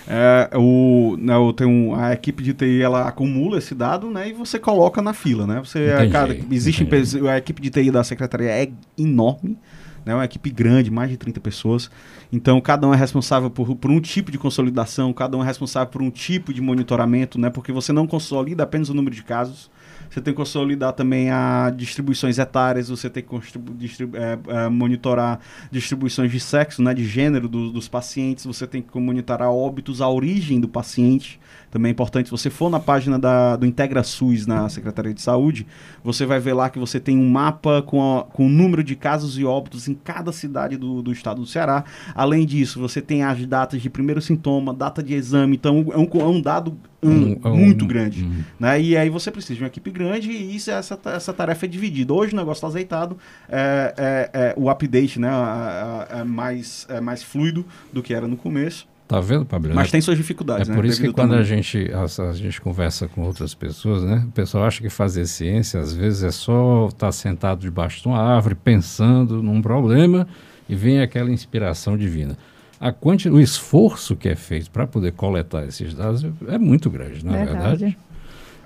É, 0.09 0.51
o, 0.57 1.17
né, 1.19 1.37
um, 1.37 1.95
a 1.95 2.13
equipe 2.13 2.41
de 2.41 2.55
TI 2.55 2.81
ela 2.81 3.09
acumula 3.09 3.59
esse 3.59 3.75
dado 3.75 4.09
né, 4.09 4.29
e 4.29 4.33
você 4.33 4.59
coloca 4.59 5.03
na 5.03 5.13
fila. 5.13 5.47
Né? 5.47 5.61
Você, 5.65 5.93
entendi, 5.93 6.13
cada, 6.13 6.37
existe 6.51 6.85
entendi. 6.85 7.29
a 7.29 7.37
equipe 7.37 7.61
de 7.61 7.71
TI 7.71 7.91
da 7.91 8.05
secretaria 8.05 8.51
é 8.51 8.71
enorme, 8.97 9.59
né, 10.05 10.15
uma 10.15 10.25
equipe 10.25 10.49
grande, 10.51 10.93
mais 10.93 11.11
de 11.11 11.17
30 11.17 11.41
pessoas. 11.41 11.91
Então, 12.33 12.61
cada 12.61 12.87
um 12.87 12.95
é 12.95 12.97
responsável 12.97 13.51
por, 13.51 13.75
por 13.75 13.91
um 13.91 14.01
tipo 14.01 14.31
de 14.31 14.39
consolidação, 14.39 15.13
cada 15.13 15.37
um 15.37 15.43
é 15.43 15.47
responsável 15.47 15.89
por 15.89 16.01
um 16.01 16.11
tipo 16.11 16.55
de 16.55 16.61
monitoramento, 16.61 17.37
né, 17.37 17.51
porque 17.51 17.73
você 17.73 17.93
não 17.93 18.07
consolida 18.07 18.63
apenas 18.63 18.89
o 18.89 18.95
número 18.95 19.15
de 19.15 19.25
casos, 19.25 19.69
você 20.11 20.21
tem 20.21 20.33
que 20.33 20.37
consolidar 20.37 20.93
também 20.93 21.31
a 21.31 21.71
distribuições 21.75 22.39
etárias, 22.39 22.89
você 22.89 23.11
tem 23.11 23.23
que 23.23 23.37
distribu 23.75 24.17
é, 24.17 24.39
é, 24.49 24.69
monitorar 24.69 25.41
distribuições 25.71 26.31
de 26.31 26.41
sexo, 26.41 26.83
né, 26.83 26.95
de 26.95 27.05
gênero 27.05 27.49
do, 27.49 27.71
dos 27.71 27.89
pacientes, 27.89 28.45
você 28.45 28.67
tem 28.67 28.83
que 28.83 28.99
monitorar 28.99 29.51
óbitos, 29.51 30.01
a 30.01 30.09
origem 30.09 30.61
do 30.61 30.69
paciente. 30.69 31.41
Também 31.71 31.91
é 31.91 31.93
importante, 31.93 32.27
se 32.27 32.31
você 32.31 32.49
for 32.49 32.71
na 32.71 32.81
página 32.81 33.19
da, 33.19 33.57
do 33.57 33.67
Integra 33.67 34.03
SUS 34.03 34.47
na 34.47 34.69
Secretaria 34.69 35.13
de 35.13 35.21
Saúde, 35.21 35.67
você 36.03 36.25
vai 36.25 36.41
ver 36.41 36.55
lá 36.55 36.71
que 36.71 36.79
você 36.79 36.99
tem 36.99 37.19
um 37.19 37.29
mapa 37.29 37.83
com, 37.83 38.19
a, 38.19 38.25
com 38.25 38.47
o 38.47 38.49
número 38.49 38.83
de 38.83 38.97
casos 38.97 39.37
e 39.39 39.45
óbitos 39.45 39.89
em 39.89 39.95
cada 39.95 40.33
cidade 40.33 40.77
do, 40.77 41.03
do 41.03 41.13
estado 41.13 41.41
do 41.41 41.47
Ceará. 41.47 41.85
Além 42.15 42.47
disso, 42.47 42.81
você 42.81 43.03
tem 43.03 43.23
as 43.23 43.45
datas 43.47 43.83
de 43.83 43.91
primeiro 43.91 44.23
sintoma, 44.23 44.73
data 44.73 45.03
de 45.03 45.15
exame, 45.15 45.57
então 45.57 45.85
é 45.93 45.99
um, 45.99 46.09
é 46.21 46.25
um 46.25 46.41
dado 46.41 46.79
um, 47.03 47.37
um, 47.45 47.57
muito 47.57 47.87
grande. 47.87 48.27
Né? 48.59 48.81
E 48.81 48.97
aí 48.97 49.11
você 49.11 49.31
precisa 49.31 49.55
de 49.55 49.63
uma 49.63 49.69
equipe 49.69 49.91
grande 49.97 50.31
e 50.31 50.57
isso, 50.57 50.71
essa, 50.71 50.99
essa 51.07 51.33
tarefa 51.33 51.67
é 51.67 51.69
dividida. 51.69 52.13
Hoje 52.13 52.33
o 52.33 52.37
negócio 52.37 52.59
está 52.59 52.67
azeitado, 52.67 53.17
é, 53.49 53.95
é, 53.97 54.31
é, 54.33 54.55
o 54.57 54.69
update 54.71 55.19
né, 55.19 55.29
é, 55.29 56.21
é, 56.21 56.25
mais, 56.25 56.87
é 56.89 57.01
mais 57.01 57.23
fluido 57.23 57.65
do 57.93 58.03
que 58.03 58.15
era 58.15 58.29
no 58.29 58.37
começo. 58.37 58.87
Tá 59.09 59.21
vendo, 59.21 59.47
Pablo? 59.47 59.73
Mas 59.73 59.91
tem 59.91 60.01
suas 60.01 60.19
dificuldades, 60.19 60.69
é 60.69 60.73
né? 60.73 60.77
por 60.77 60.85
isso 60.85 61.01
que 61.01 61.13
quando 61.13 61.35
a 61.35 61.43
gente, 61.45 61.89
a, 61.93 62.29
a, 62.29 62.33
gente 62.33 62.61
conversa 62.61 63.07
com 63.07 63.23
outras 63.23 63.55
pessoas, 63.55 64.03
né? 64.03 64.25
O 64.27 64.33
pessoal 64.33 64.65
acha 64.65 64.83
que 64.83 64.91
fazer 64.91 65.27
ciência, 65.27 65.79
às 65.79 65.95
vezes, 65.95 66.25
é 66.25 66.33
só 66.33 66.87
estar 66.87 67.07
tá 67.07 67.13
sentado 67.13 67.61
debaixo 67.61 68.03
de 68.03 68.09
uma 68.09 68.21
árvore, 68.21 68.57
pensando 68.57 69.41
num 69.43 69.63
problema 69.63 70.27
e 70.69 70.75
vem 70.75 71.01
aquela 71.01 71.31
inspiração 71.31 71.97
divina 71.97 72.37
a 72.81 72.93
quanti, 72.93 73.29
o 73.29 73.41
esforço 73.41 74.15
que 74.15 74.29
é 74.29 74.35
feito 74.35 74.71
para 74.71 74.87
poder 74.87 75.13
coletar 75.13 75.65
esses 75.65 75.95
dados 75.95 76.25
é 76.47 76.59
muito 76.59 76.91
grande, 76.91 77.25
na 77.25 77.37
é 77.37 77.45
verdade. 77.45 77.69
verdade. 77.69 77.99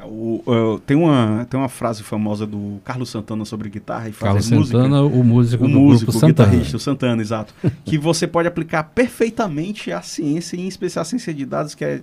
O, 0.04 0.42
uh, 0.46 0.78
tem, 0.80 0.96
uma, 0.96 1.46
tem 1.48 1.58
uma 1.58 1.68
frase 1.68 2.02
famosa 2.02 2.46
do 2.46 2.80
Carlos 2.84 3.10
Santana 3.10 3.44
sobre 3.44 3.68
guitarra 3.68 4.08
e 4.08 4.12
fazer 4.12 4.26
Carlos 4.26 4.50
música. 4.50 4.78
Santana, 4.78 5.02
o 5.02 5.24
músico 5.24 5.64
o 5.64 5.68
do 5.68 5.80
músico, 5.80 6.12
grupo 6.12 6.18
o 6.18 6.20
Santana. 6.20 6.48
guitarrista, 6.48 6.76
o 6.76 6.80
Santana, 6.80 7.22
exato. 7.22 7.54
que 7.84 7.98
você 7.98 8.26
pode 8.26 8.48
aplicar 8.48 8.84
perfeitamente 8.84 9.92
a 9.92 10.02
ciência, 10.02 10.56
em 10.56 10.66
especial 10.66 11.02
a 11.02 11.04
ciência 11.04 11.34
de 11.34 11.44
dados, 11.44 11.74
que 11.74 11.84
é 11.84 12.02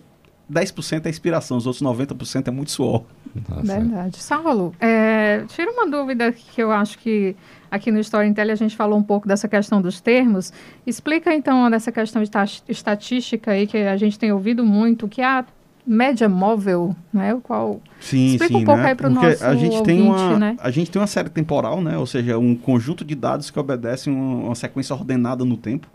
10% 0.51 1.05
é 1.05 1.09
inspiração, 1.09 1.57
os 1.57 1.67
outros 1.67 1.83
90% 1.83 2.47
é 2.47 2.51
muito 2.51 2.71
suor. 2.71 3.03
Tá 3.47 3.55
Verdade. 3.61 4.17
Saulo, 4.17 4.73
é, 4.79 5.43
tira 5.47 5.69
uma 5.71 5.87
dúvida 5.87 6.31
que 6.31 6.61
eu 6.61 6.71
acho 6.71 6.97
que 6.97 7.35
aqui 7.69 7.91
no 7.91 7.99
Storytel 7.99 8.51
a 8.51 8.55
gente 8.55 8.75
falou 8.75 8.97
um 8.97 9.03
pouco 9.03 9.27
dessa 9.27 9.47
questão 9.47 9.81
dos 9.81 9.99
termos. 9.99 10.53
Explica 10.85 11.33
então 11.33 11.69
dessa 11.69 11.91
questão 11.91 12.23
de 12.23 12.29
estatística 12.69 13.51
aí 13.51 13.67
que 13.67 13.77
a 13.77 13.97
gente 13.97 14.17
tem 14.17 14.31
ouvido 14.31 14.65
muito, 14.65 15.07
que 15.07 15.21
a 15.21 15.45
média 15.87 16.27
móvel, 16.27 16.93
né? 17.13 17.33
O 17.33 17.39
qual 17.39 17.81
sim, 17.99 18.27
explica 18.27 18.47
sim, 18.47 18.61
um 18.61 18.65
pouco 18.65 18.81
né? 18.81 18.89
aí 18.89 18.95
para 18.95 19.07
o 19.07 19.09
nosso 19.09 19.43
a 19.43 19.55
gente 19.55 19.77
ouvinte, 19.77 19.83
tem 19.83 20.01
uma, 20.01 20.37
né? 20.37 20.57
A 20.59 20.69
gente 20.69 20.91
tem 20.91 21.01
uma 21.01 21.07
série 21.07 21.29
temporal, 21.29 21.81
né? 21.81 21.97
Ou 21.97 22.05
seja, 22.05 22.37
um 22.37 22.55
conjunto 22.55 23.05
de 23.05 23.15
dados 23.15 23.49
que 23.49 23.57
obedecem 23.57 24.13
uma, 24.13 24.47
uma 24.47 24.55
sequência 24.55 24.93
ordenada 24.93 25.45
no 25.45 25.55
tempo. 25.55 25.87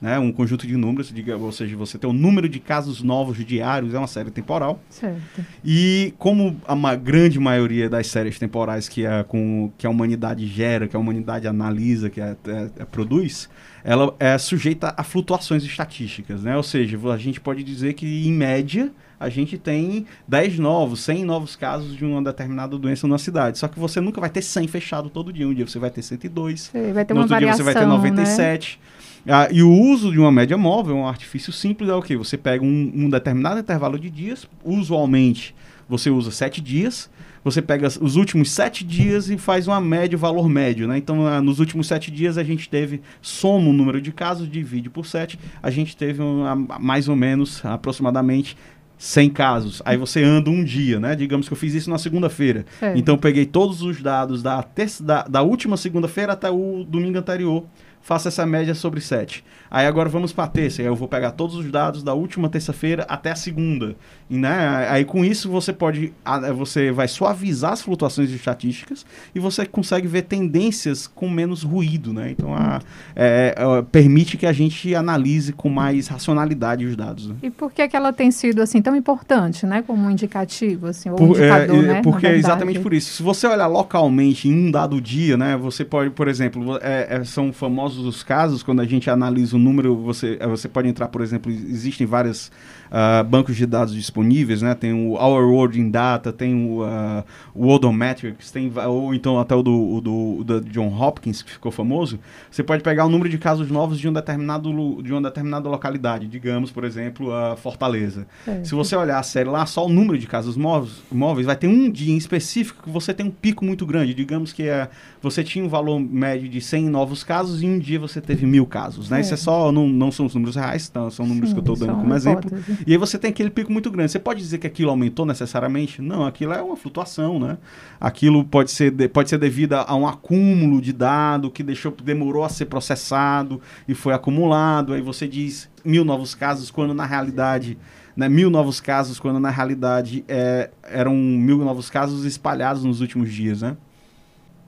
Né, 0.00 0.18
um 0.18 0.32
conjunto 0.32 0.66
de 0.66 0.76
números, 0.76 1.10
diga, 1.10 1.34
ou 1.34 1.52
seja, 1.52 1.74
você 1.76 1.96
tem 1.96 2.10
o 2.10 2.12
número 2.12 2.46
de 2.46 2.58
casos 2.58 3.00
novos 3.00 3.42
diários, 3.42 3.94
é 3.94 3.98
uma 3.98 4.08
série 4.08 4.30
temporal. 4.30 4.78
Certo. 4.90 5.42
E 5.64 6.12
como 6.18 6.60
a 6.66 6.74
ma 6.74 6.94
grande 6.94 7.38
maioria 7.38 7.88
das 7.88 8.08
séries 8.08 8.38
temporais 8.38 8.86
que 8.86 9.06
a, 9.06 9.24
com, 9.24 9.72
que 9.78 9.86
a 9.86 9.90
humanidade 9.90 10.46
gera, 10.46 10.88
que 10.88 10.96
a 10.96 10.98
humanidade 10.98 11.46
analisa, 11.48 12.10
que 12.10 12.20
a, 12.20 12.32
a, 12.32 12.82
a 12.82 12.86
produz, 12.86 13.48
ela 13.82 14.14
é 14.18 14.36
sujeita 14.36 14.92
a 14.94 15.02
flutuações 15.04 15.64
estatísticas, 15.64 16.42
né? 16.42 16.54
Ou 16.54 16.62
seja, 16.62 16.98
a 17.10 17.16
gente 17.16 17.40
pode 17.40 17.62
dizer 17.62 17.94
que, 17.94 18.26
em 18.26 18.32
média, 18.32 18.92
a 19.18 19.28
gente 19.28 19.56
tem 19.58 20.06
10 20.26 20.58
novos, 20.58 21.00
100 21.00 21.24
novos 21.24 21.56
casos 21.56 21.96
de 21.96 22.04
uma 22.04 22.22
determinada 22.22 22.76
doença 22.78 23.06
na 23.06 23.18
cidade. 23.18 23.58
Só 23.58 23.68
que 23.68 23.78
você 23.78 24.00
nunca 24.00 24.20
vai 24.20 24.30
ter 24.30 24.42
100 24.42 24.68
fechado 24.68 25.08
todo 25.08 25.32
dia. 25.32 25.46
Um 25.46 25.54
dia 25.54 25.66
você 25.66 25.78
vai 25.78 25.90
ter 25.90 26.02
102, 26.02 26.60
Sim, 26.60 26.92
vai 26.92 27.04
ter 27.04 27.14
no 27.14 27.20
outro 27.20 27.34
variação, 27.34 27.64
dia 27.64 27.72
você 27.72 27.74
vai 27.74 27.82
ter 27.82 27.88
97. 27.88 28.80
Né? 28.80 29.04
Ah, 29.26 29.48
e 29.50 29.62
o 29.62 29.72
uso 29.72 30.12
de 30.12 30.18
uma 30.18 30.30
média 30.30 30.56
móvel, 30.56 30.96
um 30.96 31.08
artifício 31.08 31.52
simples, 31.52 31.88
é 31.88 31.94
o 31.94 32.02
que? 32.02 32.14
Você 32.16 32.36
pega 32.36 32.62
um, 32.62 32.92
um, 32.94 33.08
determinado 33.08 33.58
intervalo 33.58 33.98
de 33.98 34.10
dias, 34.10 34.46
usualmente 34.62 35.54
você 35.88 36.10
usa 36.10 36.30
sete 36.30 36.60
dias, 36.60 37.10
você 37.42 37.60
pega 37.60 37.86
os 37.86 38.16
últimos 38.16 38.50
sete 38.50 38.84
dias 38.84 39.28
e 39.28 39.36
faz 39.36 39.66
uma 39.66 39.80
média, 39.80 40.16
valor 40.16 40.48
médio, 40.48 40.88
né? 40.88 40.96
Então, 40.96 41.26
ah, 41.26 41.40
nos 41.40 41.58
últimos 41.58 41.86
sete 41.86 42.10
dias 42.10 42.38
a 42.38 42.44
gente 42.44 42.68
teve, 42.68 43.02
soma 43.20 43.68
o 43.68 43.72
número 43.72 44.00
de 44.00 44.12
casos, 44.12 44.50
divide 44.50 44.90
por 44.90 45.06
sete, 45.06 45.38
a 45.62 45.70
gente 45.70 45.96
teve 45.96 46.22
uma, 46.22 46.54
mais 46.78 47.08
ou 47.08 47.16
menos, 47.16 47.64
aproximadamente, 47.64 48.56
100 48.98 49.30
casos. 49.30 49.82
Aí 49.84 49.96
você 49.96 50.22
anda 50.22 50.50
um 50.50 50.64
dia, 50.64 50.98
né? 51.00 51.14
Digamos 51.14 51.46
que 51.46 51.52
eu 51.52 51.56
fiz 51.56 51.74
isso 51.74 51.90
na 51.90 51.98
segunda-feira. 51.98 52.64
Então, 52.96 53.14
eu 53.14 53.18
peguei 53.18 53.44
todos 53.44 53.82
os 53.82 54.00
dados 54.00 54.42
da, 54.42 54.62
terça, 54.62 55.02
da, 55.02 55.22
da 55.24 55.42
última 55.42 55.76
segunda-feira 55.76 56.32
até 56.32 56.50
o 56.50 56.84
domingo 56.84 57.18
anterior 57.18 57.64
faça 58.04 58.28
essa 58.28 58.44
média 58.44 58.74
sobre 58.74 59.00
7. 59.00 59.42
Aí 59.70 59.86
agora 59.86 60.10
vamos 60.10 60.30
para 60.30 60.44
a 60.44 60.46
terça, 60.46 60.82
aí 60.82 60.86
eu 60.86 60.94
vou 60.94 61.08
pegar 61.08 61.32
todos 61.32 61.56
os 61.56 61.70
dados 61.70 62.02
da 62.02 62.12
última 62.12 62.50
terça-feira 62.50 63.04
até 63.08 63.30
a 63.32 63.34
segunda. 63.34 63.96
E, 64.28 64.36
né, 64.36 64.86
aí 64.90 65.06
com 65.06 65.24
isso 65.24 65.50
você 65.50 65.72
pode, 65.72 66.12
você 66.54 66.92
vai 66.92 67.08
suavizar 67.08 67.72
as 67.72 67.80
flutuações 67.80 68.30
estatísticas 68.30 69.06
e 69.34 69.40
você 69.40 69.64
consegue 69.64 70.06
ver 70.06 70.22
tendências 70.22 71.06
com 71.06 71.30
menos 71.30 71.62
ruído, 71.62 72.12
né? 72.12 72.30
Então 72.30 72.54
a, 72.54 72.80
é, 73.16 73.54
é, 73.56 73.82
permite 73.82 74.36
que 74.36 74.46
a 74.46 74.52
gente 74.52 74.94
analise 74.94 75.52
com 75.54 75.70
mais 75.70 76.06
racionalidade 76.06 76.84
os 76.84 76.94
dados. 76.94 77.28
Né? 77.28 77.36
E 77.42 77.50
por 77.50 77.72
que, 77.72 77.88
que 77.88 77.96
ela 77.96 78.12
tem 78.12 78.30
sido 78.30 78.60
assim 78.60 78.82
tão 78.82 78.94
importante, 78.94 79.64
né? 79.64 79.82
Como 79.82 80.06
um 80.06 80.10
indicativo, 80.10 80.88
assim, 80.88 81.08
ou 81.08 81.16
por, 81.16 81.30
indicador, 81.30 81.84
é, 81.84 81.88
né? 81.88 82.02
Porque 82.02 82.26
é 82.26 82.36
exatamente 82.36 82.80
por 82.80 82.92
isso. 82.92 83.14
Se 83.14 83.22
você 83.22 83.46
olhar 83.46 83.66
localmente 83.66 84.46
em 84.46 84.68
um 84.68 84.70
dado 84.70 85.00
dia, 85.00 85.38
né? 85.38 85.56
Você 85.56 85.86
pode, 85.86 86.10
por 86.10 86.28
exemplo, 86.28 86.78
é 86.82 87.24
são 87.24 87.52
famosos 87.52 87.93
os 87.96 88.22
casos, 88.22 88.62
quando 88.62 88.80
a 88.80 88.84
gente 88.84 89.08
analisa 89.10 89.56
o 89.56 89.58
número, 89.58 89.96
você, 89.96 90.36
eh, 90.40 90.46
você 90.46 90.68
pode 90.68 90.88
entrar, 90.88 91.08
por 91.08 91.20
exemplo, 91.20 91.50
existem 91.50 92.06
vários 92.06 92.50
uh, 92.94 93.24
bancos 93.24 93.56
de 93.56 93.64
dados 93.64 93.94
disponíveis, 93.94 94.60
né? 94.60 94.74
Tem 94.74 94.92
o 94.92 95.14
Our 95.14 95.50
World 95.50 95.80
in 95.80 95.90
Data, 95.90 96.32
tem 96.32 96.54
o, 96.54 96.82
uh, 96.82 97.24
o 97.54 97.68
Odometrics, 97.68 98.50
tem, 98.50 98.70
ou 98.86 99.14
então 99.14 99.40
até 99.40 99.54
o 99.54 99.62
do, 99.62 99.94
o 99.94 100.00
do, 100.00 100.36
o 100.40 100.44
do 100.44 100.60
John 100.60 100.88
Hopkins, 100.88 101.42
que 101.42 101.52
ficou 101.52 101.72
famoso. 101.72 102.20
Você 102.50 102.62
pode 102.62 102.82
pegar 102.82 103.06
o 103.06 103.08
número 103.08 103.30
de 103.30 103.38
casos 103.38 103.70
novos 103.70 103.98
de 103.98 104.08
um 104.08 104.12
determinado, 104.12 104.70
de 105.02 105.12
uma 105.12 105.22
determinada 105.22 105.68
localidade, 105.68 106.26
digamos, 106.26 106.70
por 106.70 106.84
exemplo, 106.84 107.32
a 107.32 107.56
Fortaleza. 107.56 108.26
É. 108.46 108.62
Se 108.62 108.74
você 108.74 108.94
olhar 108.94 109.18
a 109.18 109.22
série 109.22 109.48
lá, 109.48 109.64
só 109.64 109.86
o 109.86 109.88
número 109.88 110.18
de 110.18 110.26
casos 110.26 110.56
móveis, 110.56 111.02
móveis, 111.10 111.46
vai 111.46 111.56
ter 111.56 111.68
um 111.68 111.90
dia 111.90 112.12
em 112.12 112.18
específico 112.18 112.82
que 112.82 112.90
você 112.90 113.14
tem 113.14 113.26
um 113.26 113.30
pico 113.30 113.64
muito 113.64 113.86
grande. 113.86 114.12
Digamos 114.12 114.52
que 114.52 114.64
é, 114.64 114.90
você 115.22 115.42
tinha 115.42 115.64
um 115.64 115.68
valor 115.68 115.98
médio 115.98 116.48
de 116.48 116.60
100 116.60 116.90
novos 116.90 117.24
casos 117.24 117.62
e 117.62 117.66
um 117.66 117.78
dia 117.78 117.94
dia 117.94 117.98
você 117.98 118.20
teve 118.20 118.44
mil 118.44 118.66
casos, 118.66 119.08
né? 119.08 119.18
É. 119.18 119.20
Isso 119.20 119.34
é 119.34 119.36
só, 119.36 119.70
não, 119.70 119.88
não 119.88 120.10
são 120.10 120.26
os 120.26 120.34
números 120.34 120.56
reais, 120.56 120.88
tá? 120.88 121.08
são 121.10 121.26
números 121.26 121.50
Sim, 121.50 121.54
que 121.54 121.60
eu 121.60 121.72
estou 121.72 121.86
dando 121.86 121.98
como 122.00 122.14
exemplo. 122.14 122.50
E 122.86 122.92
aí 122.92 122.98
você 122.98 123.18
tem 123.18 123.30
aquele 123.30 123.50
pico 123.50 123.72
muito 123.72 123.90
grande. 123.90 124.12
Você 124.12 124.18
pode 124.18 124.40
dizer 124.40 124.58
que 124.58 124.66
aquilo 124.66 124.90
aumentou 124.90 125.24
necessariamente? 125.24 126.02
Não, 126.02 126.26
aquilo 126.26 126.52
é 126.52 126.62
uma 126.62 126.76
flutuação, 126.76 127.38
né? 127.38 127.58
Aquilo 128.00 128.44
pode 128.44 128.70
ser, 128.70 128.90
de, 128.90 129.08
pode 129.08 129.30
ser 129.30 129.38
devido 129.38 129.74
a 129.74 129.94
um 129.94 130.06
acúmulo 130.06 130.80
de 130.80 130.92
dado 130.92 131.50
que 131.50 131.62
deixou, 131.62 131.92
demorou 131.92 132.44
a 132.44 132.48
ser 132.48 132.66
processado 132.66 133.60
e 133.88 133.94
foi 133.94 134.12
acumulado. 134.12 134.92
Aí 134.92 135.00
você 135.00 135.26
diz 135.26 135.70
mil 135.84 136.04
novos 136.04 136.34
casos, 136.34 136.70
quando 136.70 136.94
na 136.94 137.06
realidade 137.06 137.78
né, 138.16 138.28
mil 138.28 138.50
novos 138.50 138.80
casos, 138.80 139.18
quando 139.18 139.40
na 139.40 139.50
realidade 139.50 140.24
é, 140.28 140.70
eram 140.82 141.14
mil 141.14 141.58
novos 141.58 141.90
casos 141.90 142.24
espalhados 142.24 142.84
nos 142.84 143.00
últimos 143.00 143.32
dias, 143.32 143.62
né? 143.62 143.76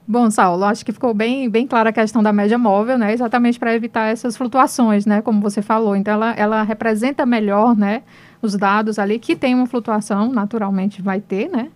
Bom, 0.09 0.31
Saulo, 0.31 0.63
acho 0.63 0.85
que 0.85 0.93
ficou 0.93 1.13
bem, 1.13 1.49
bem 1.49 1.67
clara 1.67 1.89
a 1.89 1.93
questão 1.93 2.23
da 2.23 2.31
média 2.31 2.57
móvel, 2.57 2.97
né? 2.97 3.11
Exatamente 3.11 3.59
para 3.59 3.75
evitar 3.75 4.07
essas 4.07 4.37
flutuações, 4.37 5.05
né? 5.05 5.21
Como 5.21 5.41
você 5.41 5.61
falou. 5.61 5.97
Então, 5.97 6.13
ela, 6.13 6.31
ela 6.31 6.63
representa 6.63 7.25
melhor, 7.25 7.75
né? 7.75 8.03
Os 8.41 8.55
dados 8.55 8.97
ali 8.99 9.19
que 9.19 9.35
tem 9.35 9.53
uma 9.53 9.67
flutuação, 9.67 10.31
naturalmente 10.31 11.01
vai 11.01 11.19
ter, 11.19 11.49
né? 11.49 11.67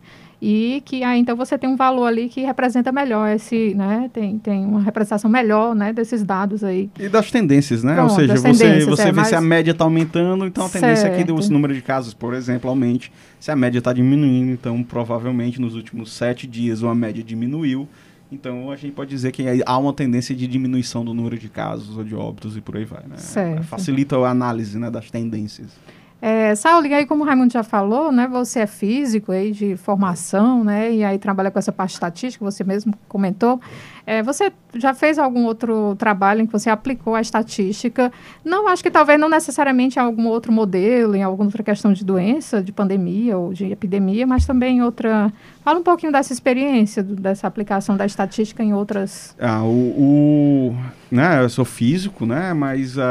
E 0.41 0.81
que 0.85 1.03
aí, 1.03 1.19
então, 1.19 1.35
você 1.35 1.57
tem 1.57 1.69
um 1.69 1.75
valor 1.75 2.05
ali 2.05 2.29
que 2.29 2.41
representa 2.41 2.89
melhor 2.89 3.27
esse, 3.29 3.75
né? 3.75 4.09
Tem, 4.13 4.39
tem 4.39 4.65
uma 4.65 4.81
representação 4.81 5.29
melhor, 5.29 5.75
né? 5.75 5.91
Desses 5.91 6.23
dados 6.23 6.63
aí. 6.63 6.89
E 6.97 7.09
das 7.09 7.29
tendências, 7.29 7.83
né? 7.83 7.95
Pronto, 7.95 8.11
Ou 8.11 8.15
seja, 8.15 8.37
você, 8.37 8.85
você 8.85 9.01
é, 9.03 9.05
vê 9.11 9.11
mas... 9.11 9.27
se 9.27 9.35
a 9.35 9.41
média 9.41 9.71
está 9.71 9.83
aumentando, 9.83 10.45
então 10.45 10.65
a 10.65 10.69
tendência 10.69 11.09
certo. 11.09 11.19
é 11.19 11.23
que 11.23 11.31
o 11.31 11.49
número 11.51 11.73
de 11.73 11.81
casos, 11.81 12.13
por 12.13 12.33
exemplo, 12.33 12.69
aumente. 12.69 13.11
Se 13.41 13.51
a 13.51 13.55
média 13.57 13.79
está 13.79 13.91
diminuindo, 13.91 14.51
então 14.51 14.81
provavelmente 14.81 15.59
nos 15.59 15.75
últimos 15.75 16.13
sete 16.13 16.47
dias 16.47 16.81
uma 16.81 16.95
média 16.95 17.21
diminuiu 17.21 17.87
então 18.31 18.71
a 18.71 18.75
gente 18.75 18.93
pode 18.93 19.09
dizer 19.09 19.31
que 19.31 19.43
há 19.65 19.77
uma 19.77 19.93
tendência 19.93 20.33
de 20.33 20.47
diminuição 20.47 21.03
do 21.03 21.13
número 21.13 21.37
de 21.37 21.49
casos 21.49 21.97
ou 21.97 22.03
de 22.03 22.15
óbitos 22.15 22.55
e 22.55 22.61
por 22.61 22.77
aí 22.77 22.85
vai. 22.85 23.03
Né? 23.07 23.17
Certo. 23.17 23.63
Facilita 23.63 24.17
a 24.17 24.29
análise 24.29 24.79
né, 24.79 24.89
das 24.89 25.11
tendências. 25.11 25.69
É, 26.21 26.53
Saulo, 26.53 26.85
e 26.85 26.93
aí 26.93 27.07
como 27.07 27.23
o 27.23 27.25
Raimundo 27.25 27.51
já 27.51 27.63
falou, 27.63 28.11
né, 28.11 28.27
você 28.27 28.59
é 28.59 28.67
físico 28.67 29.31
aí 29.31 29.51
de 29.51 29.75
formação, 29.75 30.63
né, 30.63 30.93
e 30.93 31.03
aí 31.03 31.17
trabalha 31.17 31.49
com 31.49 31.57
essa 31.57 31.71
parte 31.71 31.93
estatística, 31.93 32.45
você 32.45 32.63
mesmo 32.63 32.93
comentou. 33.07 33.59
É, 34.05 34.23
você 34.23 34.51
já 34.75 34.93
fez 34.93 35.19
algum 35.19 35.45
outro 35.45 35.95
trabalho 35.95 36.41
em 36.41 36.45
que 36.45 36.51
você 36.51 36.69
aplicou 36.69 37.15
a 37.15 37.21
estatística? 37.21 38.11
Não, 38.43 38.67
acho 38.67 38.81
que 38.81 38.91
talvez 38.91 39.19
não 39.19 39.29
necessariamente 39.29 39.97
em 39.97 40.01
algum 40.01 40.27
outro 40.27 40.51
modelo, 40.51 41.15
em 41.15 41.23
alguma 41.23 41.47
outra 41.47 41.63
questão 41.63 41.93
de 41.93 42.03
doença, 42.03 42.61
de 42.61 42.71
pandemia 42.71 43.37
ou 43.37 43.53
de 43.53 43.65
epidemia, 43.65 44.25
mas 44.25 44.45
também 44.45 44.77
em 44.77 44.81
outra. 44.81 45.31
Fala 45.63 45.79
um 45.79 45.83
pouquinho 45.83 46.11
dessa 46.11 46.33
experiência, 46.33 47.03
dessa 47.03 47.47
aplicação 47.47 47.95
da 47.95 48.05
estatística 48.05 48.63
em 48.63 48.73
outras. 48.73 49.35
Ah, 49.39 49.63
o, 49.63 50.73
o 50.73 50.75
né, 51.11 51.43
eu 51.43 51.49
sou 51.49 51.65
físico, 51.65 52.25
né, 52.25 52.53
mas 52.53 52.95
uh, 52.95 53.01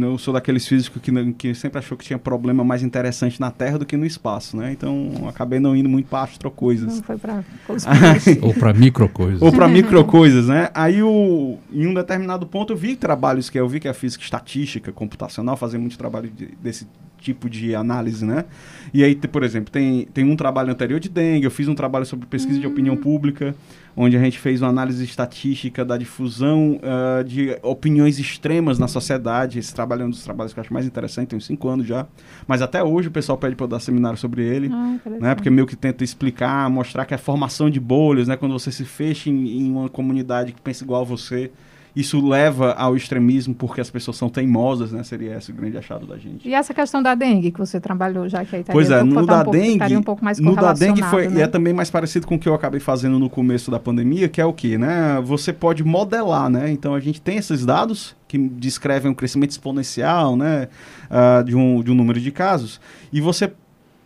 eu 0.00 0.18
sou 0.18 0.34
daqueles 0.34 0.66
físicos 0.66 1.00
que, 1.00 1.32
que 1.34 1.54
sempre 1.54 1.78
achou 1.78 1.96
que 1.96 2.04
tinha 2.04 2.18
problema 2.18 2.64
mais 2.64 2.82
interessante 2.82 3.40
na 3.40 3.52
Terra 3.52 3.78
do 3.78 3.86
que 3.86 3.96
no 3.96 4.04
espaço, 4.04 4.56
né? 4.56 4.72
Então 4.72 5.12
acabei 5.28 5.60
não 5.60 5.76
indo 5.76 5.88
muito 5.88 6.08
para 6.08 6.24
astrocoisas. 6.24 6.96
Não 6.96 7.02
foi 7.04 7.16
para 7.16 7.44
ou 8.42 8.52
para 8.52 8.74
microcoisas. 8.74 9.40
ou 9.40 9.52
para 9.52 9.68
microcoisas, 9.68 10.25
né? 10.48 10.70
Aí 10.74 11.02
o, 11.02 11.58
em 11.72 11.86
um 11.86 11.94
determinado 11.94 12.46
ponto 12.46 12.72
eu 12.72 12.76
vi 12.76 12.96
trabalhos 12.96 13.50
que 13.50 13.58
eu 13.58 13.68
vi 13.68 13.80
que 13.80 13.88
é 13.88 13.92
física 13.92 14.22
estatística 14.22 14.92
computacional, 14.92 15.56
fazer 15.56 15.78
muito 15.78 15.96
trabalho 15.96 16.30
de, 16.30 16.46
desse 16.56 16.86
tipo 17.20 17.48
de 17.48 17.74
análise, 17.74 18.24
né? 18.24 18.44
E 18.92 19.02
aí, 19.02 19.14
por 19.14 19.42
exemplo, 19.42 19.70
tem, 19.70 20.06
tem 20.12 20.24
um 20.24 20.36
trabalho 20.36 20.70
anterior 20.70 21.00
de 21.00 21.08
dengue, 21.08 21.44
eu 21.44 21.50
fiz 21.50 21.68
um 21.68 21.74
trabalho 21.74 22.06
sobre 22.06 22.26
pesquisa 22.26 22.56
uhum. 22.56 22.60
de 22.60 22.66
opinião 22.66 22.94
hum. 22.94 22.98
pública, 22.98 23.54
onde 23.96 24.16
a 24.16 24.20
gente 24.20 24.38
fez 24.38 24.60
uma 24.60 24.68
análise 24.68 25.02
estatística 25.02 25.84
da 25.84 25.96
difusão 25.96 26.78
uh, 26.82 27.24
de 27.24 27.58
opiniões 27.62 28.18
extremas 28.18 28.78
na 28.78 28.86
sociedade. 28.86 29.58
Esse 29.58 29.74
trabalho 29.74 30.02
é 30.02 30.04
um 30.06 30.10
dos 30.10 30.22
trabalhos 30.22 30.52
que 30.52 30.58
eu 30.58 30.62
acho 30.62 30.72
mais 30.72 30.86
interessante, 30.86 31.28
tem 31.28 31.36
uns 31.36 31.46
cinco 31.46 31.68
anos 31.68 31.86
já. 31.86 32.06
Mas 32.46 32.60
até 32.60 32.82
hoje 32.82 33.08
o 33.08 33.10
pessoal 33.10 33.38
pede 33.38 33.56
para 33.56 33.64
eu 33.64 33.68
dar 33.68 33.80
seminário 33.80 34.18
sobre 34.18 34.42
ele, 34.42 34.70
ah, 34.72 34.98
né? 35.18 35.34
Porque 35.34 35.48
meio 35.50 35.66
que 35.66 35.76
tenta 35.76 36.04
explicar, 36.04 36.68
mostrar 36.68 37.06
que 37.06 37.14
a 37.14 37.18
formação 37.18 37.70
de 37.70 37.80
bolhas, 37.80 38.28
né? 38.28 38.36
Quando 38.36 38.52
você 38.52 38.70
se 38.70 38.84
fecha 38.84 39.30
em, 39.30 39.60
em 39.60 39.70
uma 39.70 39.88
comunidade 39.88 40.52
que 40.52 40.60
pensa 40.60 40.84
igual 40.84 41.00
a 41.02 41.04
você, 41.04 41.50
isso 41.96 42.24
leva 42.24 42.74
ao 42.74 42.94
extremismo 42.94 43.54
porque 43.54 43.80
as 43.80 43.88
pessoas 43.88 44.18
são 44.18 44.28
teimosas, 44.28 44.92
né? 44.92 45.02
Seria 45.02 45.38
esse 45.38 45.50
o 45.50 45.54
grande 45.54 45.78
achado 45.78 46.06
da 46.06 46.18
gente. 46.18 46.46
E 46.46 46.52
essa 46.52 46.74
questão 46.74 47.02
da 47.02 47.14
dengue 47.14 47.50
que 47.50 47.58
você 47.58 47.80
trabalhou 47.80 48.28
já 48.28 48.44
que 48.44 48.54
a 48.54 48.62
Pois 48.64 48.90
é, 48.90 49.02
no 49.02 49.24
da 49.24 49.40
um 49.40 49.50
dengue, 49.50 49.96
um 49.96 50.02
pouco 50.02 50.22
mais 50.22 50.38
no 50.38 50.54
da 50.54 50.74
dengue 50.74 51.02
foi 51.04 51.26
né? 51.26 51.40
e 51.40 51.42
é 51.42 51.46
também 51.46 51.72
mais 51.72 51.90
parecido 51.90 52.26
com 52.26 52.34
o 52.34 52.38
que 52.38 52.46
eu 52.46 52.52
acabei 52.52 52.80
fazendo 52.80 53.18
no 53.18 53.30
começo 53.30 53.70
da 53.70 53.80
pandemia, 53.80 54.28
que 54.28 54.42
é 54.42 54.44
o 54.44 54.52
que, 54.52 54.76
né? 54.76 55.18
Você 55.24 55.54
pode 55.54 55.82
modelar, 55.82 56.50
né? 56.50 56.70
Então 56.70 56.94
a 56.94 57.00
gente 57.00 57.18
tem 57.18 57.38
esses 57.38 57.64
dados 57.64 58.14
que 58.28 58.36
descrevem 58.36 59.10
um 59.10 59.14
crescimento 59.14 59.52
exponencial, 59.52 60.36
né? 60.36 60.68
Uh, 61.10 61.44
de, 61.44 61.56
um, 61.56 61.82
de 61.82 61.90
um 61.90 61.94
número 61.94 62.20
de 62.20 62.30
casos 62.30 62.78
e 63.10 63.22
você 63.22 63.50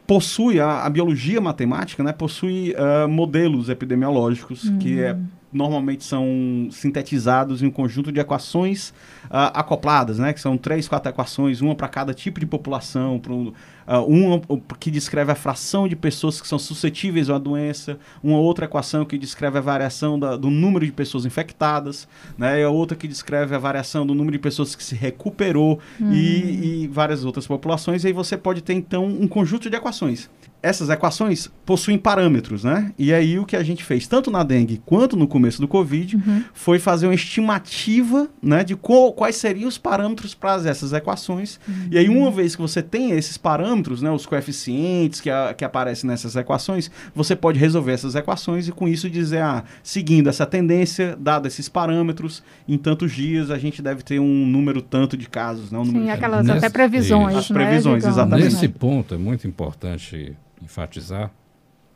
possui 0.07 0.61
a, 0.61 0.85
a 0.85 0.91
biologia 0.91 1.41
matemática, 1.41 2.05
né? 2.05 2.13
Possui 2.13 2.73
uh, 2.73 3.09
modelos 3.09 3.69
epidemiológicos 3.69 4.65
uhum. 4.65 4.79
que 4.79 5.01
é 5.01 5.17
normalmente 5.53 6.05
são 6.05 6.69
sintetizados 6.71 7.63
em 7.63 7.67
um 7.67 7.71
conjunto 7.71 8.13
de 8.13 8.21
equações 8.21 8.91
uh, 9.25 9.51
acopladas, 9.55 10.19
né? 10.19 10.33
Que 10.33 10.41
são 10.41 10.57
três, 10.57 10.87
quatro 10.87 11.11
equações, 11.11 11.61
uma 11.61 11.75
para 11.75 11.89
cada 11.89 12.15
tipo 12.15 12.39
de 12.39 12.47
população, 12.47 13.19
para 13.19 13.33
um, 13.33 13.49
uh, 13.49 14.05
uma 14.07 14.41
que 14.79 14.91
descreve 14.91 15.33
a 15.33 15.35
fração 15.35 15.89
de 15.89 15.97
pessoas 15.97 16.41
que 16.41 16.47
são 16.47 16.59
suscetíveis 16.59 17.29
à 17.29 17.39
doença, 17.39 17.99
uma 18.23 18.39
outra 18.39 18.67
equação 18.67 19.05
que 19.05 19.19
descreve 19.19 19.59
a 19.59 19.61
variação 19.61 20.19
da, 20.19 20.37
do 20.37 20.51
número 20.51 20.87
de 20.87 20.93
pessoas 20.93 21.25
infectadas, 21.27 22.07
né? 22.39 22.61
E 22.61 22.63
a 22.63 22.71
outra 22.71 22.97
que 22.97 23.09
descreve 23.09 23.55
a 23.55 23.59
variação 23.59 24.07
do 24.07 24.15
número 24.15 24.33
de 24.33 24.39
pessoas 24.39 24.75
que 24.77 24.85
se 24.85 24.95
recuperou 24.95 25.81
uhum. 25.99 26.13
e, 26.13 26.85
e 26.85 26.89
várias 26.89 27.25
outras 27.25 27.47
populações. 27.47 28.05
E 28.05 28.07
aí 28.07 28.13
você 28.13 28.37
pode 28.37 28.63
ter 28.63 28.75
então 28.75 29.05
um 29.05 29.27
conjunto 29.27 29.69
de 29.69 29.77
equações 29.77 30.31
essas 30.63 30.91
equações 30.91 31.51
possuem 31.65 31.97
parâmetros, 31.97 32.65
né? 32.65 32.93
E 32.99 33.13
aí 33.13 33.39
o 33.39 33.47
que 33.47 33.57
a 33.57 33.63
gente 33.63 33.83
fez, 33.83 34.07
tanto 34.07 34.31
na 34.31 34.43
dengue 34.43 34.81
quanto 34.85 35.17
no 35.17 35.27
começo 35.27 35.61
do 35.61 35.69
Covid, 35.69 36.17
uhum. 36.17 36.45
foi 36.53 36.79
fazer 36.79 37.07
uma 37.07 37.15
estimativa 37.15 38.29
né, 38.43 38.63
de 38.63 38.77
qual, 38.77 39.13
quais 39.13 39.37
seriam 39.37 39.69
os 39.69 39.79
parâmetros 39.79 40.35
para 40.35 40.57
essas 40.69 40.93
equações. 40.93 41.59
Uhum. 41.67 41.89
E 41.91 41.99
aí, 41.99 42.09
uma 42.09 42.31
vez 42.31 42.55
que 42.55 42.63
você 42.63 42.83
tem 42.83 43.13
esses 43.13 43.39
parâmetros, 43.39 44.03
né, 44.03 44.11
os 44.11 44.27
coeficientes 44.27 45.21
que, 45.21 45.31
a, 45.31 45.55
que 45.55 45.65
aparecem 45.65 46.09
nessas 46.09 46.37
equações, 46.37 46.91
você 47.15 47.35
pode 47.35 47.59
resolver 47.59 47.93
essas 47.93 48.15
equações 48.15 48.69
e 48.69 48.73
com 48.73 48.87
isso 48.87 49.09
dizer, 49.09 49.43
ah, 49.43 49.65
seguindo 49.83 50.29
essa 50.29 50.45
tendência, 50.45 51.17
dado 51.19 51.47
esses 51.47 51.69
parâmetros, 51.69 52.43
em 52.69 52.77
tantos 52.77 53.13
dias 53.13 53.51
a 53.51 53.59
gente 53.59 53.81
deve 53.81 54.03
ter 54.03 54.19
um 54.19 54.47
número 54.47 54.83
tanto 54.83 55.17
de 55.17 55.29
casos. 55.29 55.71
Né, 55.71 55.79
um 55.79 55.85
Sim, 55.85 56.11
aquelas 56.11 56.45
Nesse, 56.45 56.59
até 56.59 56.69
previsões. 56.69 57.37
As 57.37 57.49
previsões, 57.49 58.05
né, 58.05 58.11
exatamente. 58.11 58.45
Nesse 58.45 58.69
ponto 58.69 59.15
é 59.15 59.19
muito 59.19 59.47
importante 59.47 60.37
enfatizar. 60.63 61.31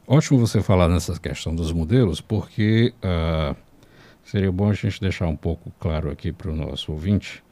Ótimo 0.06 0.38
você 0.38 0.60
falar 0.60 0.88
nessa 0.88 1.18
questão 1.18 1.54
dos 1.54 1.72
modelos, 1.72 2.20
porque 2.20 2.92
uh, 2.98 3.56
seria 4.22 4.52
bom 4.52 4.70
a 4.70 4.74
gente 4.74 5.00
deixar 5.00 5.26
um 5.26 5.36
pouco 5.36 5.72
claro 5.78 6.10
aqui 6.10 6.32
para 6.32 6.50
o 6.50 6.56
nosso 6.56 6.92
ouvinte 6.92 7.42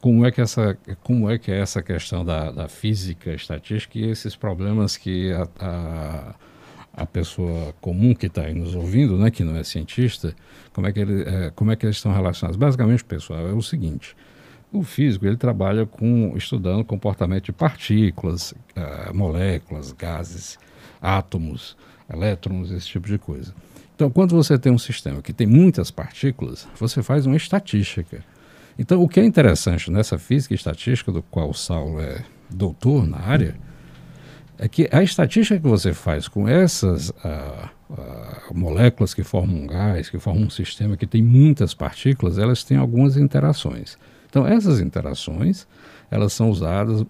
como 0.00 0.26
é 0.26 0.30
que 0.30 0.40
essa, 0.40 0.78
como 1.02 1.30
é 1.30 1.38
que 1.38 1.52
é 1.52 1.58
essa 1.58 1.82
questão 1.82 2.24
da, 2.24 2.50
da 2.50 2.68
física 2.68 3.32
estatística 3.32 3.98
e 3.98 4.08
esses 4.08 4.34
problemas 4.34 4.96
que 4.96 5.30
a, 5.32 5.46
a, 5.60 6.34
a 6.94 7.06
pessoa 7.06 7.74
comum 7.80 8.14
que 8.14 8.26
está 8.26 8.42
aí 8.42 8.54
nos 8.54 8.74
ouvindo, 8.74 9.18
né, 9.18 9.30
que 9.30 9.44
não 9.44 9.56
é 9.56 9.62
cientista, 9.62 10.34
como 10.72 10.86
é 10.86 10.92
que, 10.92 11.00
ele, 11.00 11.22
é, 11.22 11.50
como 11.50 11.70
é 11.70 11.76
que 11.76 11.84
eles 11.84 11.96
estão 11.96 12.12
relacionados? 12.12 12.56
Basicamente, 12.56 13.04
pessoal, 13.04 13.46
é 13.46 13.52
o 13.52 13.60
seguinte: 13.60 14.16
o 14.72 14.82
físico 14.82 15.26
ele 15.26 15.36
trabalha 15.36 15.84
com 15.84 16.32
estudando 16.36 16.84
comportamento 16.84 17.46
de 17.46 17.52
partículas, 17.52 18.52
uh, 18.52 19.14
moléculas, 19.14 19.92
gases, 19.92 20.58
átomos, 21.00 21.76
elétrons, 22.12 22.70
esse 22.70 22.86
tipo 22.86 23.06
de 23.06 23.18
coisa. 23.18 23.52
Então, 23.94 24.10
quando 24.10 24.34
você 24.34 24.58
tem 24.58 24.72
um 24.72 24.78
sistema 24.78 25.20
que 25.20 25.32
tem 25.32 25.46
muitas 25.46 25.90
partículas, 25.90 26.66
você 26.78 27.02
faz 27.02 27.26
uma 27.26 27.36
estatística. 27.36 28.24
Então, 28.78 29.02
o 29.02 29.08
que 29.08 29.20
é 29.20 29.24
interessante 29.24 29.90
nessa 29.90 30.16
física 30.16 30.54
estatística, 30.54 31.12
do 31.12 31.22
qual 31.22 31.50
o 31.50 31.54
Saulo 31.54 32.00
é 32.00 32.24
doutor 32.48 33.06
na 33.06 33.18
área, 33.18 33.56
é 34.58 34.68
que 34.68 34.88
a 34.92 35.02
estatística 35.02 35.60
que 35.60 35.68
você 35.68 35.92
faz 35.92 36.28
com 36.28 36.48
essas 36.48 37.10
uh, 37.10 37.68
uh, 37.90 38.54
moléculas 38.54 39.12
que 39.12 39.22
formam 39.22 39.62
um 39.62 39.66
gás, 39.66 40.08
que 40.08 40.18
formam 40.18 40.44
um 40.44 40.50
sistema 40.50 40.96
que 40.96 41.06
tem 41.06 41.22
muitas 41.22 41.74
partículas, 41.74 42.38
elas 42.38 42.64
têm 42.64 42.76
algumas 42.76 43.16
interações. 43.16 43.98
Então, 44.30 44.46
essas 44.46 44.80
interações, 44.80 45.66
elas 46.10 46.32
são 46.32 46.50
usadas, 46.50 47.02
uh, 47.02 47.06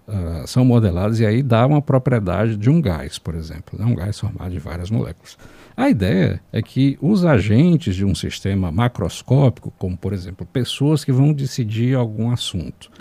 são 0.47 0.65
modeladas 0.65 1.19
e 1.19 1.25
aí 1.25 1.41
dá 1.43 1.65
uma 1.65 1.81
propriedade 1.81 2.57
de 2.57 2.69
um 2.69 2.81
gás, 2.81 3.19
por 3.19 3.35
exemplo, 3.35 3.79
né? 3.79 3.85
um 3.85 3.95
gás 3.95 4.19
formado 4.19 4.51
de 4.51 4.59
várias 4.59 4.89
moléculas. 4.89 5.37
A 5.77 5.89
ideia 5.89 6.41
é 6.51 6.61
que 6.61 6.97
os 7.01 7.23
agentes 7.23 7.95
de 7.95 8.03
um 8.03 8.13
sistema 8.13 8.71
macroscópico, 8.71 9.71
como 9.77 9.95
por 9.95 10.13
exemplo 10.13 10.45
pessoas 10.45 11.05
que 11.05 11.11
vão 11.11 11.31
decidir 11.31 11.95
algum 11.95 12.31
assunto, 12.31 12.91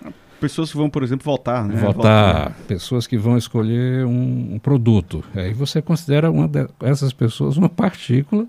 pessoas 0.41 0.71
que 0.71 0.77
vão, 0.77 0.89
por 0.89 1.03
exemplo, 1.03 1.25
votar, 1.25 1.67
né? 1.67 1.77
Votar, 1.77 2.35
votar. 2.35 2.57
pessoas 2.67 3.07
que 3.07 3.19
vão 3.19 3.37
escolher 3.37 4.07
um, 4.07 4.55
um 4.55 4.59
produto. 4.59 5.23
Aí 5.35 5.53
você 5.53 5.83
considera 5.83 6.31
uma 6.31 6.49
dessas 6.49 7.13
pessoas 7.13 7.57
uma 7.57 7.69
partícula 7.69 8.47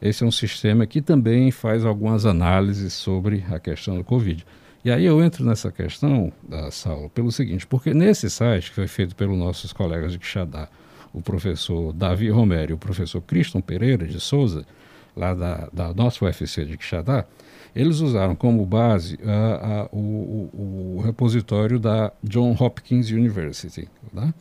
Esse 0.00 0.22
é 0.22 0.26
um 0.26 0.30
sistema 0.30 0.86
que 0.86 1.02
também 1.02 1.50
faz 1.50 1.84
algumas 1.84 2.24
análises 2.24 2.92
sobre 2.92 3.44
a 3.50 3.58
questão 3.58 3.96
do 3.96 4.04
Covid. 4.04 4.46
E 4.84 4.92
aí 4.92 5.04
eu 5.04 5.20
entro 5.22 5.44
nessa 5.44 5.72
questão, 5.72 6.32
da 6.48 6.70
Saulo, 6.70 7.10
pelo 7.10 7.32
seguinte, 7.32 7.66
porque 7.66 7.92
nesse 7.92 8.30
site, 8.30 8.70
que 8.70 8.76
foi 8.76 8.86
feito 8.86 9.16
pelos 9.16 9.36
nossos 9.36 9.72
colegas 9.72 10.12
de 10.12 10.20
Quixadá, 10.20 10.68
o 11.12 11.20
professor 11.20 11.92
Davi 11.92 12.30
Romero 12.30 12.70
e 12.70 12.74
o 12.74 12.78
professor 12.78 13.20
Cristian 13.22 13.60
Pereira 13.60 14.06
de 14.06 14.20
Souza, 14.20 14.64
lá 15.18 15.34
da, 15.34 15.68
da 15.72 15.92
nossa 15.92 16.24
UFC 16.24 16.64
de 16.64 16.76
Quixadá, 16.76 17.24
eles 17.74 18.00
usaram 18.00 18.34
como 18.34 18.64
base 18.64 19.18
a, 19.24 19.82
a, 19.82 19.88
o, 19.92 20.96
o, 20.96 21.02
repositório 21.04 21.78
da 21.78 22.12
John 22.22 22.56
Hopkins 22.58 23.10
University. 23.10 23.88
Tá? 24.14 24.32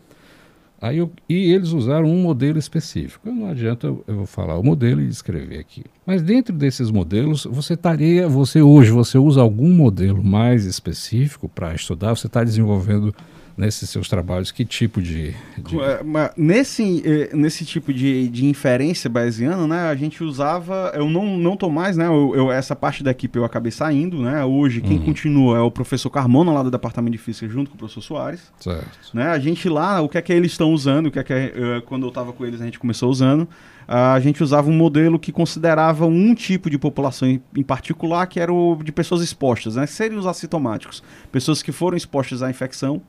Aí 0.80 1.00
eu, 1.00 1.12
e 1.28 1.52
eles 1.52 1.72
usaram 1.72 2.08
um 2.08 2.22
modelo 2.22 2.60
específico. 2.60 3.30
Não 3.30 3.50
adianta 3.50 3.88
eu, 3.88 4.04
eu 4.08 4.26
falar 4.26 4.58
o 4.58 4.64
modelo 4.64 5.02
e 5.02 5.08
escrever 5.08 5.60
aqui. 5.60 5.84
Mas 6.06 6.22
dentro 6.22 6.54
desses 6.56 6.92
modelos, 6.92 7.46
você 7.46 7.74
estaria, 7.74 8.28
você 8.28 8.62
hoje, 8.62 8.92
você 8.92 9.18
usa 9.18 9.42
algum 9.42 9.74
modelo 9.74 10.24
mais 10.24 10.66
específico 10.66 11.50
para 11.50 11.74
estudar? 11.74 12.16
Você 12.16 12.28
está 12.28 12.44
desenvolvendo 12.44 13.14
nesses 13.58 13.90
seus 13.90 14.08
trabalhos, 14.08 14.52
que 14.52 14.64
tipo 14.64 15.02
de. 15.02 15.34
de... 15.58 15.82
É, 15.82 16.02
nesse, 16.38 17.02
eh, 17.04 17.36
nesse 17.36 17.66
tipo 17.66 17.92
de, 17.92 18.28
de 18.28 18.46
inferência 18.46 19.10
bayesiana, 19.10 19.66
né, 19.66 19.90
a 19.90 19.96
gente 19.96 20.24
usava. 20.24 20.92
Eu 20.94 21.10
não, 21.10 21.38
não 21.38 21.58
tô 21.58 21.68
mais, 21.68 21.98
né? 21.98 22.06
Eu, 22.06 22.36
eu 22.36 22.52
essa 22.52 22.76
parte 22.76 23.04
da 23.04 23.10
equipe 23.10 23.38
eu 23.38 23.44
acabei 23.44 23.72
saindo, 23.72 24.22
né? 24.22 24.46
Hoje, 24.46 24.80
quem 24.80 24.98
uhum. 24.98 25.06
continua 25.06 25.58
é 25.58 25.62
o 25.62 25.72
professor 25.72 26.12
Carmona, 26.12 26.52
lá 26.52 26.62
do 26.62 26.70
Departamento 26.70 27.14
de 27.14 27.18
Física, 27.18 27.50
junto 27.50 27.72
com 27.72 27.76
o 27.76 27.80
professor 27.80 28.02
Soares. 28.02 28.52
Certo. 28.60 29.00
Né, 29.12 29.28
a 29.28 29.40
gente 29.40 29.68
lá, 29.68 30.02
o 30.02 30.08
que 30.08 30.20
é 30.20 30.22
que 30.22 30.32
eles 30.32 30.52
estão 30.52 30.72
usando, 30.72 31.08
o 31.08 31.12
que 31.12 31.18
é 31.18 31.24
que 31.24 31.34
eh, 31.34 31.82
quando 31.88 32.04
eu 32.04 32.10
estava 32.10 32.32
com 32.32 32.46
eles 32.46 32.62
a 32.62 32.66
gente 32.66 32.78
começou 32.78 33.10
usando. 33.10 33.48
A 33.88 34.20
gente 34.20 34.44
usava 34.44 34.70
um 34.70 34.74
modelo 34.74 35.18
que 35.18 35.32
considerava 35.32 36.06
um 36.06 36.36
tipo 36.36 36.70
de 36.70 36.78
população 36.78 37.26
em, 37.26 37.42
em 37.56 37.64
particular, 37.64 38.28
que 38.28 38.38
era 38.38 38.52
o 38.52 38.78
de 38.84 38.92
pessoas 38.92 39.22
expostas, 39.22 39.78
né? 39.78 39.88
Seriam 39.88 40.20
os 40.20 40.28
assintomáticos. 40.28 41.02
Pessoas 41.32 41.64
que 41.64 41.72
foram 41.72 41.96
expostas 41.96 42.44
à 42.44 42.50
infecção 42.50 43.02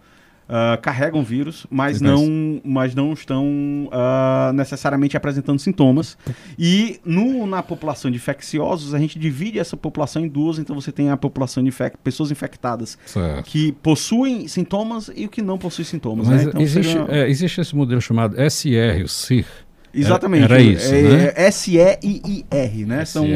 Uh, 0.48 0.80
carregam 0.80 1.22
vírus, 1.22 1.66
mas 1.70 2.00
não, 2.00 2.58
mas 2.64 2.94
não 2.94 3.12
estão 3.12 3.44
uh, 3.92 4.50
necessariamente 4.54 5.14
apresentando 5.14 5.58
sintomas. 5.58 6.16
E 6.58 6.98
no, 7.04 7.46
na 7.46 7.62
população 7.62 8.10
de 8.10 8.16
infecciosos, 8.16 8.94
a 8.94 8.98
gente 8.98 9.18
divide 9.18 9.58
essa 9.58 9.76
população 9.76 10.24
em 10.24 10.28
duas. 10.28 10.58
Então 10.58 10.74
você 10.74 10.90
tem 10.90 11.10
a 11.10 11.18
população 11.18 11.62
de 11.62 11.68
infec 11.68 11.98
pessoas 11.98 12.30
infectadas 12.30 12.96
certo. 13.04 13.44
que 13.44 13.72
possuem 13.72 14.48
sintomas 14.48 15.10
e 15.14 15.26
o 15.26 15.28
que 15.28 15.42
não 15.42 15.58
possui 15.58 15.84
sintomas. 15.84 16.26
Mas 16.26 16.44
né? 16.44 16.48
então, 16.48 16.62
existe, 16.62 16.92
seria... 16.92 17.06
é, 17.10 17.28
existe 17.28 17.60
esse 17.60 17.76
modelo 17.76 18.00
chamado 18.00 18.34
SR, 18.36 19.04
o 19.04 19.08
CIR, 19.08 19.46
Exatamente. 19.92 20.44
Era, 20.44 20.60
isso, 20.60 20.94
é, 20.94 21.02
né? 21.02 21.32
É 21.34 21.46
S-E-I-I-R, 21.46 22.84
né? 22.84 23.04
São, 23.04 23.26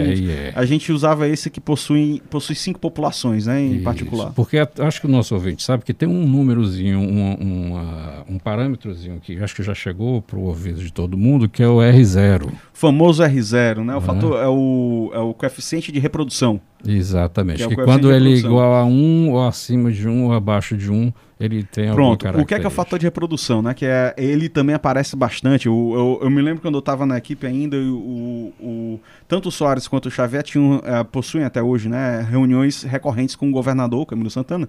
a 0.54 0.64
gente 0.64 0.92
usava 0.92 1.28
esse 1.28 1.50
que 1.50 1.60
possui, 1.60 2.22
possui 2.30 2.54
cinco 2.54 2.78
populações, 2.78 3.46
né, 3.46 3.60
em 3.60 3.74
isso. 3.74 3.84
particular. 3.84 4.32
Porque 4.34 4.58
acho 4.58 5.00
que 5.00 5.06
o 5.06 5.10
nosso 5.10 5.34
ouvinte 5.34 5.62
sabe 5.62 5.84
que 5.84 5.94
tem 5.94 6.08
um 6.08 6.26
númerozinho, 6.26 6.98
um, 6.98 7.32
um, 7.40 8.34
um 8.34 8.38
parâmetrozinho 8.38 9.20
que 9.20 9.42
acho 9.42 9.54
que 9.54 9.62
já 9.62 9.74
chegou 9.74 10.22
para 10.22 10.38
o 10.38 10.44
ouvido 10.44 10.80
de 10.82 10.92
todo 10.92 11.16
mundo, 11.16 11.48
que 11.48 11.62
é 11.62 11.68
o 11.68 11.78
R0. 11.78 12.50
O 12.82 12.86
famoso 12.86 13.22
R0, 13.22 13.84
né? 13.84 13.94
O, 13.94 14.00
fator, 14.00 14.42
é, 14.42 14.48
o, 14.48 15.10
é 15.14 15.18
o 15.18 15.32
coeficiente 15.32 15.92
de 15.92 16.00
reprodução. 16.00 16.60
Exatamente. 16.84 17.58
Que, 17.58 17.74
é 17.74 17.76
que 17.76 17.84
quando 17.84 18.12
ele 18.12 18.32
é 18.32 18.36
igual 18.38 18.74
a 18.74 18.84
1 18.84 19.30
ou 19.30 19.46
acima 19.46 19.92
de 19.92 20.08
1 20.08 20.24
ou 20.24 20.32
abaixo 20.32 20.76
de 20.76 20.90
1, 20.90 21.12
ele 21.38 21.62
tem 21.62 21.92
Pronto, 21.92 22.28
o 22.38 22.44
que 22.44 22.54
é 22.54 22.58
que 22.58 22.64
é 22.64 22.68
o 22.68 22.70
fator 22.70 22.98
de 22.98 23.06
reprodução, 23.06 23.62
né? 23.62 23.72
Que 23.72 23.86
é, 23.86 24.14
ele 24.16 24.48
também 24.48 24.74
aparece 24.74 25.14
bastante. 25.14 25.66
Eu, 25.66 25.92
eu, 25.94 26.18
eu 26.22 26.30
me 26.30 26.42
lembro 26.42 26.60
quando 26.60 26.74
eu 26.74 26.80
estava 26.80 27.06
na 27.06 27.16
equipe 27.16 27.46
ainda, 27.46 27.76
o, 27.76 28.52
o, 28.60 29.00
tanto 29.28 29.48
o 29.48 29.52
Soares 29.52 29.86
quanto 29.86 30.06
o 30.06 30.10
Xavier 30.10 30.42
tinham, 30.42 30.76
uh, 30.78 31.04
possuem 31.04 31.44
até 31.44 31.62
hoje, 31.62 31.88
né? 31.88 32.26
Reuniões 32.28 32.82
recorrentes 32.82 33.36
com 33.36 33.48
o 33.48 33.52
governador, 33.52 34.06
Camilo 34.06 34.30
Santana. 34.30 34.68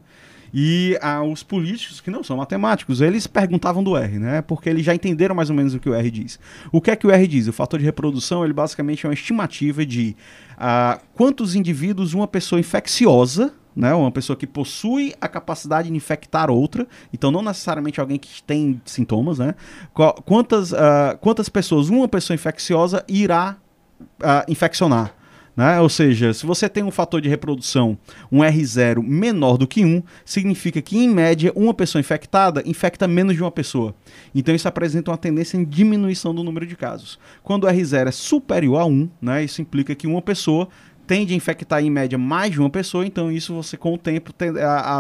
E 0.54 0.98
ah, 1.02 1.24
os 1.24 1.42
políticos, 1.42 2.00
que 2.00 2.12
não 2.12 2.24
são 2.24 2.38
matemáticos, 2.38 3.02
eles 3.02 3.26
perguntavam 3.26 3.84
do 3.84 3.98
R, 3.98 4.20
né? 4.20 4.42
Porque 4.42 4.70
eles 4.70 4.86
já 4.86 4.94
entenderam 4.94 5.34
mais 5.34 5.50
ou 5.50 5.56
menos 5.56 5.74
o 5.74 5.80
que 5.80 5.90
o 5.90 5.94
R 5.96 6.12
diz. 6.12 6.40
O 6.72 6.80
que 6.80 6.92
é 6.92 6.96
que 6.96 7.08
o 7.08 7.12
R 7.12 7.28
diz? 7.28 7.48
O 7.48 7.54
fator 7.54 7.80
de 7.80 7.86
reprodução, 7.86 8.44
ele 8.44 8.54
basicamente 8.54 9.06
é 9.06 9.10
uma 9.10 9.14
estimativa 9.14 9.86
de 9.86 10.16
ah, 10.58 11.00
quantos 11.14 11.56
indivíduos 11.56 12.14
uma 12.14 12.28
pessoa 12.28 12.60
infecciosa, 12.60 13.52
né, 13.76 13.94
uma 13.94 14.12
pessoa 14.12 14.38
que 14.38 14.46
possui 14.46 15.16
a 15.20 15.28
capacidade 15.28 15.90
de 15.90 15.96
infectar 15.96 16.52
outra, 16.52 16.88
então 17.12 17.32
não 17.32 17.42
necessariamente 17.42 18.00
alguém 18.00 18.20
que 18.20 18.44
tem 18.44 18.80
sintomas, 18.86 19.40
né? 19.40 19.56
Quantas, 20.26 20.72
uh, 20.72 21.18
quantas 21.20 21.50
pessoas 21.50 21.90
uma 21.90 22.08
pessoa 22.08 22.36
infecciosa 22.36 23.04
irá 23.08 23.58
uh, 24.00 24.52
infeccionar? 24.52 25.16
Né? 25.56 25.80
Ou 25.80 25.90
seja, 25.90 26.34
se 26.34 26.46
você 26.46 26.68
tem 26.68 26.84
um 26.84 26.92
fator 26.92 27.22
de 27.22 27.30
reprodução, 27.30 27.98
um 28.32 28.40
R0 28.40 29.04
menor 29.04 29.58
do 29.58 29.68
que 29.68 29.86
1, 29.86 30.02
significa 30.26 30.82
que, 30.82 30.98
em 30.98 31.10
média, 31.10 31.52
uma 31.56 31.74
pessoa 31.74 32.00
infectada 32.00 32.64
infecta 32.66 33.08
menos 33.08 33.36
de 33.36 33.42
uma 33.42 33.52
pessoa. 33.52 33.94
Então, 34.34 34.54
isso 34.56 34.68
apresenta 34.68 35.12
uma 35.12 35.18
tendência 35.18 35.58
em 35.58 35.64
diminuição 35.64 36.34
do 36.34 36.44
número 36.44 36.66
de 36.66 36.76
casos. 36.76 37.20
Quando 37.44 37.66
o 37.66 37.68
R0 37.68 38.08
é 38.08 38.12
superior 38.12 38.80
a 38.80 38.86
1, 38.86 39.10
né, 39.22 39.44
isso 39.44 39.62
implica 39.62 39.94
que 39.94 40.08
uma 40.08 40.22
pessoa 40.22 40.68
tende 41.06 41.34
a 41.34 41.38
infectar 41.38 41.84
em 41.84 41.90
média 41.90 42.18
mais 42.18 42.52
de 42.52 42.60
uma 42.60 42.70
pessoa, 42.70 43.06
então 43.06 43.32
isso 43.32 43.54
você 43.54 43.76
com 43.76 43.94
o 43.94 43.98
tempo 43.98 44.32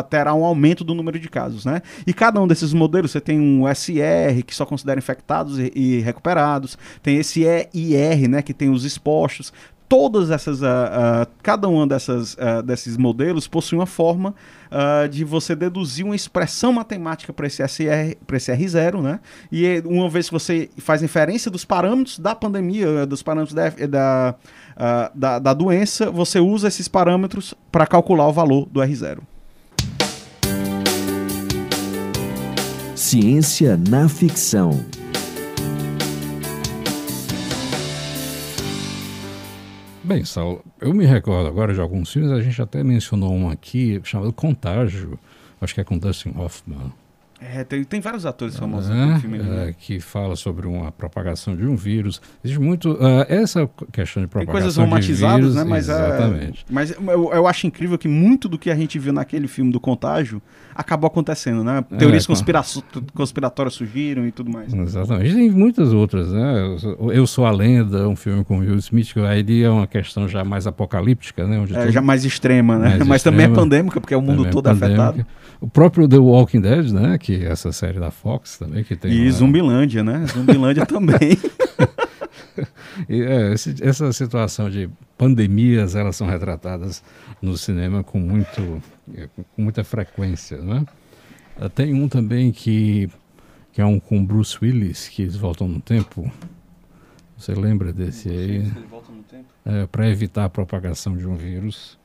terá 0.09 0.33
um 0.33 0.43
aumento 0.43 0.83
do 0.83 0.93
número 0.93 1.19
de 1.19 1.29
casos, 1.29 1.65
né? 1.65 1.81
E 2.05 2.13
cada 2.13 2.41
um 2.41 2.47
desses 2.47 2.73
modelos, 2.73 3.11
você 3.11 3.21
tem 3.21 3.39
um 3.39 3.63
SR 3.73 4.43
que 4.45 4.53
só 4.53 4.65
considera 4.65 4.99
infectados 4.99 5.59
e, 5.59 5.71
e 5.73 5.99
recuperados, 6.01 6.77
tem 7.01 7.17
esse 7.17 7.43
EIR, 7.43 8.29
né, 8.29 8.41
que 8.41 8.53
tem 8.53 8.69
os 8.69 8.83
expostos, 8.83 9.53
todas 9.93 10.31
essas, 10.31 10.63
uh, 10.63 10.65
uh, 10.65 11.27
cada 11.43 11.69
um 11.69 11.87
dessas, 11.87 12.33
uh, 12.33 12.63
desses 12.63 12.97
modelos 12.97 13.47
possui 13.47 13.77
uma 13.77 13.85
forma 13.85 14.33
de 15.11 15.23
você 15.23 15.55
deduzir 15.55 16.03
uma 16.03 16.15
expressão 16.15 16.73
matemática 16.73 17.31
para 17.31 17.45
esse, 17.45 17.61
SR, 17.61 18.17
esse 18.33 18.51
R0, 18.51 19.03
né? 19.03 19.19
E 19.51 19.83
uma 19.85 20.09
vez 20.09 20.25
que 20.25 20.33
você 20.33 20.67
faz 20.79 21.03
inferência 21.03 21.51
dos 21.51 21.63
parâmetros 21.63 22.17
da 22.17 22.33
pandemia, 22.33 23.05
dos 23.05 23.21
parâmetros 23.21 23.53
da, 23.53 23.69
da, 23.87 24.35
da, 25.13 25.37
da 25.37 25.53
doença, 25.53 26.09
você 26.09 26.39
usa 26.39 26.69
esses 26.69 26.87
parâmetros 26.87 27.53
para 27.71 27.85
calcular 27.85 28.27
o 28.27 28.33
valor 28.33 28.65
do 28.65 28.79
R0. 28.79 29.19
Ciência 32.95 33.77
na 33.77 34.09
ficção. 34.09 34.83
Bem, 40.05 40.25
Saulo, 40.25 40.61
eu 40.81 40.93
me 40.93 41.05
recordo 41.05 41.47
agora 41.47 41.73
de 41.73 41.79
alguns 41.79 42.11
filmes, 42.11 42.29
a 42.29 42.41
gente 42.41 42.61
até 42.61 42.83
mencionou 42.83 43.31
um 43.33 43.49
aqui 43.49 44.01
chamado 44.03 44.33
Contágio, 44.33 45.17
acho 45.61 45.73
que 45.73 45.79
é 45.79 45.83
com 45.85 45.97
Dustin 45.97 46.33
Hoffman. 46.37 46.91
É, 47.55 47.63
tem, 47.63 47.83
tem 47.83 47.99
vários 47.99 48.25
atores 48.25 48.57
famosos 48.57 48.89
é, 48.89 48.93
no 48.93 49.19
filme. 49.19 49.37
Né? 49.37 49.69
É, 49.69 49.73
que 49.73 49.99
fala 49.99 50.35
sobre 50.35 50.65
uma 50.67 50.91
propagação 50.91 51.55
de 51.55 51.65
um 51.65 51.75
vírus. 51.75 52.21
Existe 52.43 52.61
muito. 52.61 52.93
Uh, 52.93 53.25
essa 53.27 53.69
questão 53.91 54.23
de 54.23 54.27
propagação. 54.27 54.45
Tem 54.45 54.45
coisas 54.45 54.77
romantizadas, 54.77 55.39
vírus, 55.39 55.55
né? 55.55 55.63
Mas, 55.63 55.89
é, 55.89 55.93
exatamente. 55.93 56.61
É, 56.61 56.73
mas 56.73 56.91
eu, 56.91 57.33
eu, 57.33 57.47
acho 57.47 57.67
incrível 57.67 57.97
que 57.97 58.07
muito 58.07 58.47
do 58.47 58.57
que 58.57 58.69
a 58.69 58.75
gente 58.75 58.97
viu 58.97 59.11
naquele 59.11 59.47
filme 59.47 59.71
do 59.71 59.79
Contágio 59.79 60.41
acabou 60.73 61.07
acontecendo, 61.07 61.63
né? 61.63 61.83
É, 61.91 61.97
Teorias 61.97 62.25
conspira 62.25 62.61
conspiratórias 63.13 63.73
surgiram 63.73 64.25
e 64.25 64.31
tudo 64.31 64.51
mais. 64.51 64.73
Exatamente. 64.73 65.33
Tem 65.33 65.51
muitas 65.51 65.91
outras, 65.91 66.31
né? 66.31 66.77
Eu 67.13 67.27
Sou 67.27 67.45
a 67.45 67.51
Lenda, 67.51 68.07
um 68.07 68.15
filme 68.15 68.43
com 68.43 68.59
Will 68.59 68.77
Smith, 68.77 69.13
que 69.13 69.19
aí 69.19 69.63
é 69.63 69.69
uma 69.69 69.87
questão 69.87 70.27
já 70.27 70.43
mais 70.43 70.67
apocalíptica, 70.67 71.45
né? 71.45 71.59
Onde 71.59 71.75
é, 71.75 71.91
já 71.91 72.01
mais 72.01 72.23
extrema, 72.25 72.77
né? 72.77 72.89
Mais 72.89 72.99
mas 73.07 73.17
extrema, 73.17 73.37
também 73.37 73.51
é 73.51 73.55
pandêmica, 73.55 73.99
porque 73.99 74.13
é 74.13 74.17
o 74.17 74.21
mundo 74.21 74.49
todo 74.49 74.67
afetado. 74.67 75.25
O 75.61 75.67
próprio 75.67 76.07
The 76.07 76.17
Walking 76.17 76.61
Dead, 76.61 76.91
né? 76.91 77.17
Que 77.17 77.45
é 77.45 77.51
essa 77.51 77.71
série 77.71 77.99
da 77.99 78.11
Fox 78.11 78.57
também, 78.57 78.83
que 78.83 78.95
tem. 78.95 79.11
E 79.11 79.21
uma... 79.23 79.31
Zumbilândia, 79.31 80.03
né? 80.03 80.25
Zumbilândia 80.27 80.85
também. 80.85 81.37
e, 83.07 83.21
é, 83.21 83.53
esse, 83.53 83.75
essa 83.81 84.11
situação 84.11 84.69
de 84.69 84.89
pandemias, 85.17 85.95
elas 85.95 86.15
são 86.15 86.27
retratadas 86.27 87.03
no 87.41 87.57
cinema 87.57 88.03
com, 88.03 88.19
muito, 88.19 88.81
com 89.55 89.61
muita 89.61 89.83
frequência, 89.83 90.57
né? 90.57 90.85
Tem 91.75 91.93
um 91.93 92.07
também 92.07 92.51
que, 92.51 93.09
que 93.71 93.81
é 93.81 93.85
um 93.85 93.99
com 93.99 94.25
Bruce 94.25 94.57
Willis, 94.61 95.07
que 95.07 95.21
eles 95.21 95.35
voltam 95.35 95.67
no 95.67 95.79
tempo. 95.79 96.31
Você 97.37 97.53
lembra 97.53 97.93
desse 97.93 98.29
aí? 98.29 98.71
É, 99.65 99.85
Para 99.87 100.09
evitar 100.09 100.45
a 100.45 100.49
propagação 100.49 101.15
de 101.15 101.27
um 101.27 101.35
vírus. 101.35 101.97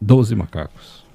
Doze 0.00 0.34
macacos. 0.36 1.07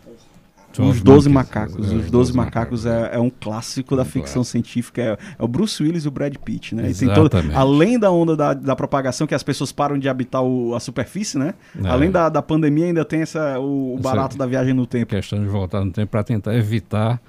Os 0.80 1.02
Doze 1.02 1.30
Macacos. 1.30 1.92
Os 1.92 2.10
Doze 2.10 2.36
Macacos, 2.36 2.86
é, 2.86 3.12
é, 3.14 3.20
um 3.20 3.30
clássico 3.30 3.96
da 3.96 4.04
ficção 4.04 4.44
científica. 4.44 5.02
É, 5.02 5.06
é, 5.40 5.44
o 5.44 5.48
Bruce 5.48 5.82
Willis 5.82 6.06
e 6.06 6.08
o 6.08 6.12
Brad 6.12 6.36
Pitt, 6.38 6.74
né? 6.74 6.92
Todo, 7.14 7.38
além 7.54 8.00
da 8.00 8.12
onda 8.12 8.36
da, 8.36 8.54
da, 8.54 8.76
propagação, 8.76 9.28
que 9.28 9.36
as 9.36 9.44
pessoas 9.44 9.72
param 9.72 9.98
de 9.98 10.10
habitar 10.10 10.44
o, 10.44 10.74
a 10.76 10.80
superfície, 10.80 11.38
né? 11.38 11.54
É. 11.84 11.88
Além 11.88 12.10
da, 12.10 12.30
da 12.30 12.42
pandemia, 12.42 12.86
ainda 12.86 13.06
tem 13.06 13.22
essa, 13.22 13.60
o, 13.60 13.96
o 13.96 14.00
barato 14.00 14.38
da 14.38 14.46
viagem 14.46 14.74
no 14.74 14.86
tempo. 14.86 15.08
Questão 15.08 15.40
de 15.40 15.48
voltar 15.48 15.84
no 15.84 15.92
tempo 15.92 16.10
para 16.10 16.24
tentar 16.24 16.56
evitar 16.56 17.22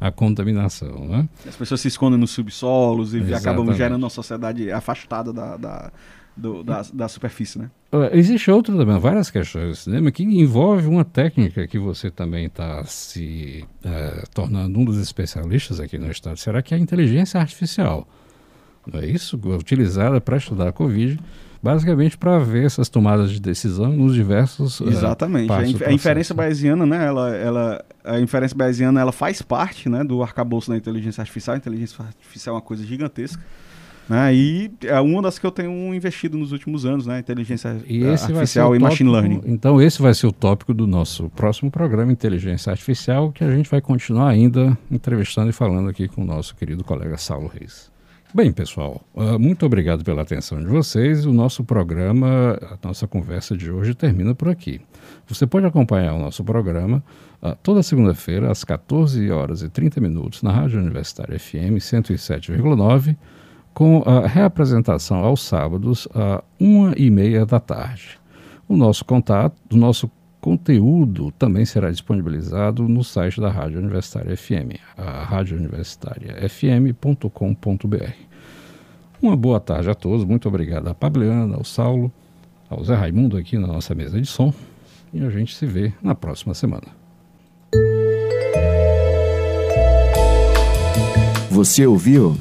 a 0.00 0.10
contaminação. 0.10 1.06
Né? 1.06 1.28
As 1.46 1.54
pessoas 1.54 1.80
se 1.80 1.88
escondem 1.88 2.18
nos 2.18 2.32
subsolos 2.32 3.14
e 3.14 3.18
Exatamente. 3.18 3.48
acabam 3.48 3.72
gerando 3.72 4.02
uma 4.02 4.10
sociedade 4.10 4.70
afastada 4.72 5.32
da, 5.32 5.56
da, 5.56 5.92
do, 6.36 6.62
da, 6.62 6.82
da, 6.92 7.08
superfície. 7.08 7.58
Né? 7.58 7.70
Existe 8.12 8.50
outro 8.50 8.76
também, 8.76 8.98
várias 8.98 9.30
questões 9.30 9.68
do 9.68 9.74
cinema 9.74 10.10
que 10.10 10.22
envolve 10.22 10.86
uma 10.86 11.04
técnica 11.04 11.66
que 11.66 11.78
você 11.78 12.10
também 12.10 12.46
está 12.46 12.84
se 12.84 13.64
é, 13.84 14.24
tornando 14.34 14.78
um 14.78 14.84
dos 14.84 14.98
especialistas 14.98 15.78
aqui 15.78 15.98
no 15.98 16.10
estado. 16.10 16.36
Será 16.38 16.62
que 16.62 16.74
é 16.74 16.76
a 16.76 16.80
inteligência 16.80 17.40
artificial? 17.40 18.08
Não 18.90 19.00
é 19.00 19.06
isso? 19.06 19.36
Utilizada 19.36 20.20
para 20.20 20.36
estudar 20.36 20.68
a 20.68 20.72
Covid 20.72 21.18
basicamente 21.62 22.18
para 22.18 22.38
ver 22.40 22.66
essas 22.66 22.88
tomadas 22.88 23.30
de 23.30 23.40
decisão 23.40 23.92
nos 23.92 24.14
diversos 24.14 24.80
eh, 24.80 24.88
Exatamente. 24.88 25.52
A, 25.52 25.64
inf 25.64 25.82
a, 25.82 25.92
inferência 25.92 26.34
bayesiana, 26.34 26.84
né, 26.84 27.06
ela, 27.06 27.30
ela, 27.36 27.84
a 28.04 28.18
inferência 28.18 28.56
bayesiana 28.56 29.00
ela 29.00 29.12
faz 29.12 29.40
parte 29.40 29.88
né, 29.88 30.02
do 30.02 30.22
arcabouço 30.22 30.70
da 30.70 30.76
inteligência 30.76 31.20
artificial. 31.20 31.54
A 31.54 31.58
inteligência 31.58 32.04
artificial 32.04 32.54
é 32.54 32.56
uma 32.56 32.62
coisa 32.62 32.84
gigantesca. 32.84 33.40
Né, 34.08 34.34
e 34.34 34.70
é 34.82 35.00
uma 35.00 35.22
das 35.22 35.38
que 35.38 35.46
eu 35.46 35.50
tenho 35.50 35.94
investido 35.94 36.36
nos 36.36 36.50
últimos 36.52 36.84
anos, 36.84 37.06
né? 37.06 37.20
Inteligência 37.20 37.80
e 37.86 38.04
artificial 38.04 38.74
e 38.74 38.78
tópico, 38.78 38.90
machine 38.90 39.10
learning. 39.10 39.40
Então 39.46 39.80
esse 39.80 40.02
vai 40.02 40.12
ser 40.12 40.26
o 40.26 40.32
tópico 40.32 40.74
do 40.74 40.86
nosso 40.86 41.30
próximo 41.30 41.70
programa, 41.70 42.10
Inteligência 42.10 42.70
Artificial, 42.70 43.30
que 43.30 43.44
a 43.44 43.50
gente 43.50 43.70
vai 43.70 43.80
continuar 43.80 44.28
ainda 44.28 44.76
entrevistando 44.90 45.50
e 45.50 45.52
falando 45.52 45.88
aqui 45.88 46.08
com 46.08 46.22
o 46.22 46.26
nosso 46.26 46.56
querido 46.56 46.82
colega 46.82 47.16
Saulo 47.16 47.46
Reis. 47.46 47.92
Bem, 48.34 48.50
pessoal, 48.50 49.02
uh, 49.14 49.38
muito 49.38 49.66
obrigado 49.66 50.02
pela 50.02 50.22
atenção 50.22 50.58
de 50.58 50.66
vocês. 50.66 51.26
O 51.26 51.34
nosso 51.34 51.62
programa, 51.62 52.58
a 52.62 52.78
nossa 52.82 53.06
conversa 53.06 53.54
de 53.54 53.70
hoje 53.70 53.94
termina 53.94 54.34
por 54.34 54.48
aqui. 54.48 54.80
Você 55.26 55.46
pode 55.46 55.66
acompanhar 55.66 56.14
o 56.14 56.18
nosso 56.18 56.42
programa 56.42 57.04
uh, 57.42 57.54
toda 57.62 57.82
segunda-feira, 57.82 58.50
às 58.50 58.64
14 58.64 59.30
horas 59.30 59.60
e 59.60 59.68
30 59.68 60.00
minutos, 60.00 60.42
na 60.42 60.50
Rádio 60.50 60.80
Universitária 60.80 61.38
FM 61.38 61.76
107,9, 61.76 63.18
com 63.74 64.02
a 64.06 64.26
reapresentação 64.26 65.18
aos 65.18 65.42
sábados, 65.42 66.08
às 66.14 66.40
1 66.60 66.92
e 66.96 67.10
meia 67.10 67.44
da 67.46 67.60
tarde. 67.60 68.18
O 68.68 68.76
nosso 68.76 69.04
contato, 69.04 69.56
o 69.72 69.76
nosso 69.76 70.10
conteúdo 70.40 71.30
também 71.32 71.64
será 71.64 71.90
disponibilizado 71.90 72.88
no 72.88 73.04
site 73.04 73.40
da 73.40 73.50
Rádio 73.50 73.78
Universitária 73.78 74.36
FM, 74.36 74.78
a 74.96 75.24
radiouniversitariafm.com.br. 75.24 78.12
Uma 79.20 79.36
boa 79.36 79.60
tarde 79.60 79.88
a 79.88 79.94
todos, 79.94 80.24
muito 80.24 80.48
obrigado 80.48 80.88
a 80.88 80.94
Pabliana, 80.94 81.56
ao 81.56 81.64
Saulo, 81.64 82.10
ao 82.68 82.82
Zé 82.82 82.94
Raimundo 82.94 83.36
aqui 83.36 83.56
na 83.56 83.68
nossa 83.68 83.94
mesa 83.94 84.20
de 84.20 84.26
som 84.26 84.52
e 85.14 85.24
a 85.24 85.30
gente 85.30 85.54
se 85.54 85.64
vê 85.64 85.92
na 86.02 86.14
próxima 86.14 86.54
semana. 86.54 86.88
Você 91.50 91.86
ouviu 91.86 92.36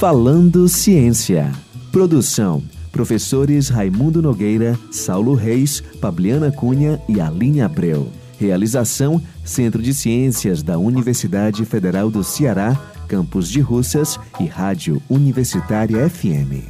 Falando 0.00 0.66
Ciência. 0.66 1.52
Produção 1.92 2.62
Professores 2.90 3.68
Raimundo 3.68 4.22
Nogueira, 4.22 4.74
Saulo 4.90 5.34
Reis, 5.34 5.82
Pabliana 6.00 6.50
Cunha 6.50 6.98
e 7.06 7.20
Aline 7.20 7.60
Abreu. 7.60 8.08
Realização: 8.38 9.20
Centro 9.44 9.82
de 9.82 9.92
Ciências 9.92 10.62
da 10.62 10.78
Universidade 10.78 11.66
Federal 11.66 12.10
do 12.10 12.24
Ceará, 12.24 12.74
Campus 13.06 13.50
de 13.50 13.60
Russas 13.60 14.18
e 14.40 14.46
Rádio 14.46 15.02
Universitária 15.10 16.08
FM. 16.08 16.64